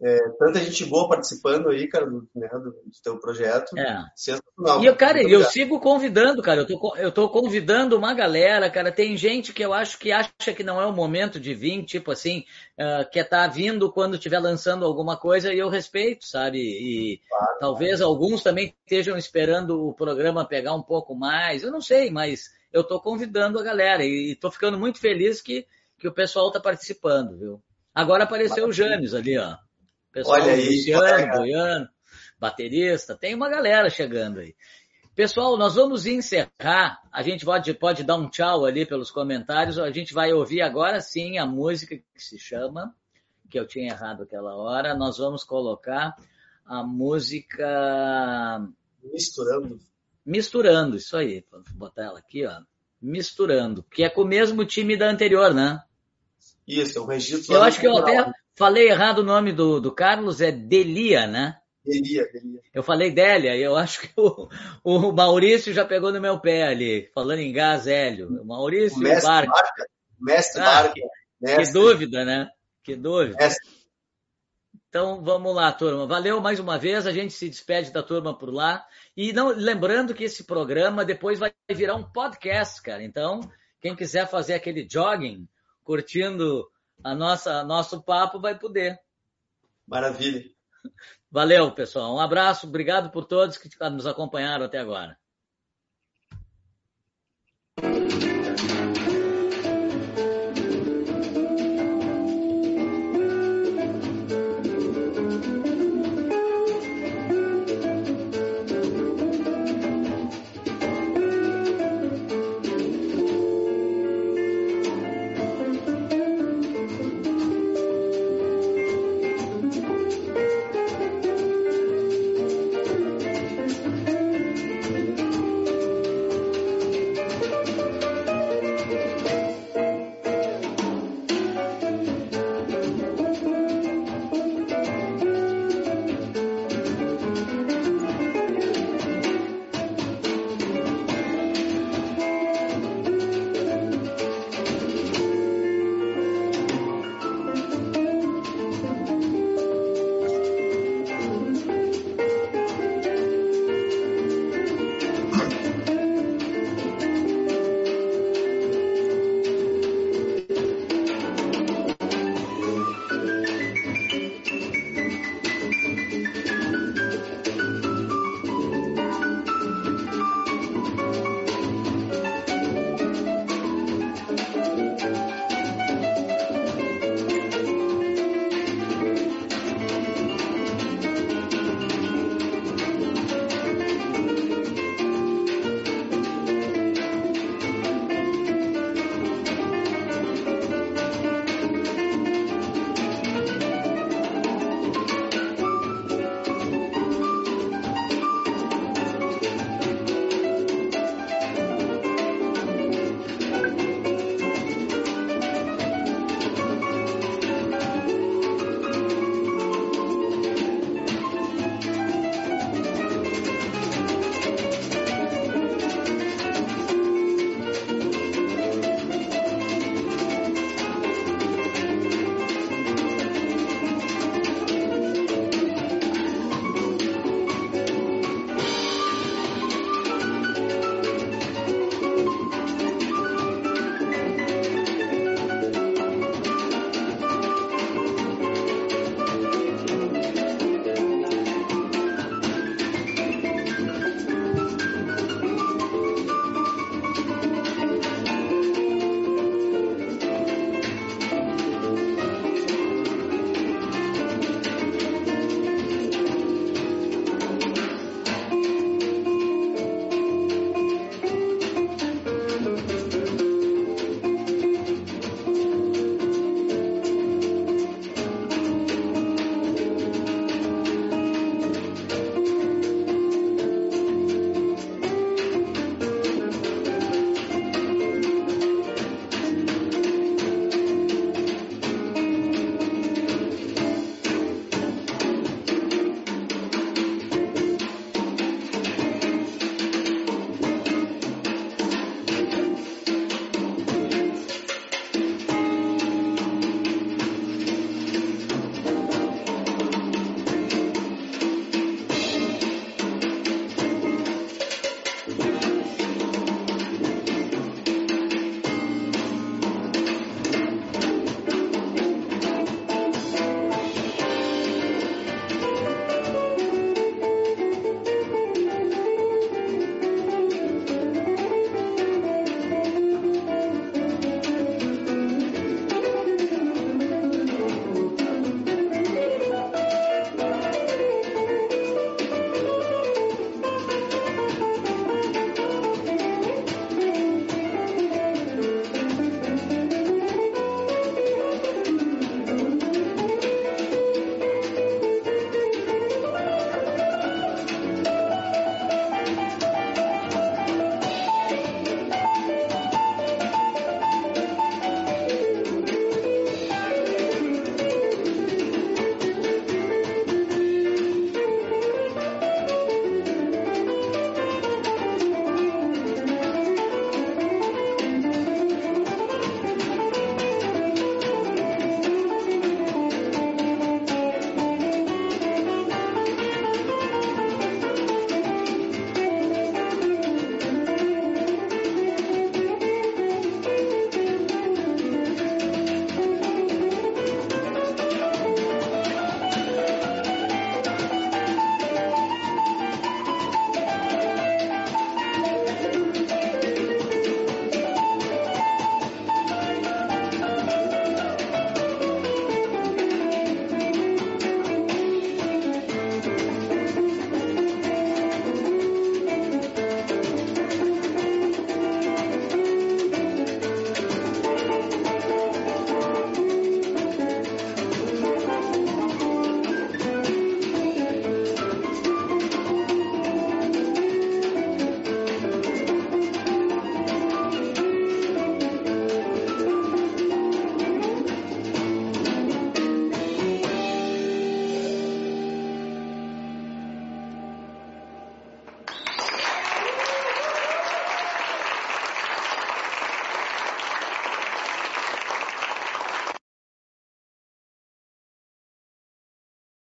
[0.00, 3.76] É, tanta gente boa participando aí, cara, do, né, do, do teu projeto.
[3.76, 4.04] É.
[4.14, 4.80] Sensacional.
[4.80, 6.60] E, eu, cara, eu sigo convidando, cara.
[6.60, 8.92] Eu tô, eu tô convidando uma galera, cara.
[8.92, 12.12] Tem gente que eu acho que acha que não é o momento de vir, tipo
[12.12, 12.44] assim,
[12.78, 16.58] uh, que tá vindo quando estiver lançando alguma coisa, e eu respeito, sabe?
[16.58, 18.12] E claro, talvez claro.
[18.12, 21.64] alguns também estejam esperando o programa pegar um pouco mais.
[21.64, 24.04] Eu não sei, mas eu tô convidando a galera.
[24.04, 25.66] E, e tô ficando muito feliz que,
[25.98, 27.62] que o pessoal tá participando, viu?
[27.92, 28.86] Agora apareceu Maravilha.
[28.86, 29.56] o James ali, ó.
[30.18, 31.88] Pessoal, Olha aí, Luciano, Goiano,
[32.40, 34.52] baterista, tem uma galera chegando aí.
[35.14, 37.00] Pessoal, nós vamos encerrar.
[37.12, 39.78] A gente pode, pode dar um tchau ali pelos comentários.
[39.78, 42.92] A gente vai ouvir agora sim a música que se chama,
[43.48, 44.92] que eu tinha errado aquela hora.
[44.96, 46.16] Nós vamos colocar
[46.66, 48.68] a música.
[49.04, 49.78] Misturando.
[50.26, 51.44] Misturando, isso aí.
[51.48, 52.60] Vou botar ela aqui, ó.
[53.00, 55.80] Misturando, que é com o mesmo time da anterior, né?
[56.66, 57.54] Isso, é o registro.
[57.54, 61.56] Eu acho que eu até falei errado o nome do, do Carlos, é Delia, né?
[61.84, 62.60] Delia, Delia.
[62.74, 64.48] Eu falei Délia, eu acho que o,
[64.84, 68.28] o Maurício já pegou no meu pé ali, falando em gás hélio.
[68.42, 69.52] O Maurício o mestre Barca.
[69.52, 69.86] Barca.
[70.20, 71.00] Mestre ah, Barca.
[71.40, 71.64] Mestre.
[71.64, 72.48] Que dúvida, né?
[72.82, 73.36] Que dúvida.
[73.38, 73.78] Mestre.
[74.88, 76.06] Então vamos lá, turma.
[76.06, 77.06] Valeu mais uma vez.
[77.06, 78.84] A gente se despede da turma por lá.
[79.16, 83.02] E não lembrando que esse programa depois vai virar um podcast, cara.
[83.02, 83.40] Então,
[83.80, 85.46] quem quiser fazer aquele jogging,
[85.84, 86.66] curtindo
[87.02, 88.98] a nossa nosso papo vai poder.
[89.86, 90.44] Maravilha.
[91.30, 92.14] Valeu, pessoal.
[92.14, 95.18] Um abraço, obrigado por todos que nos acompanharam até agora.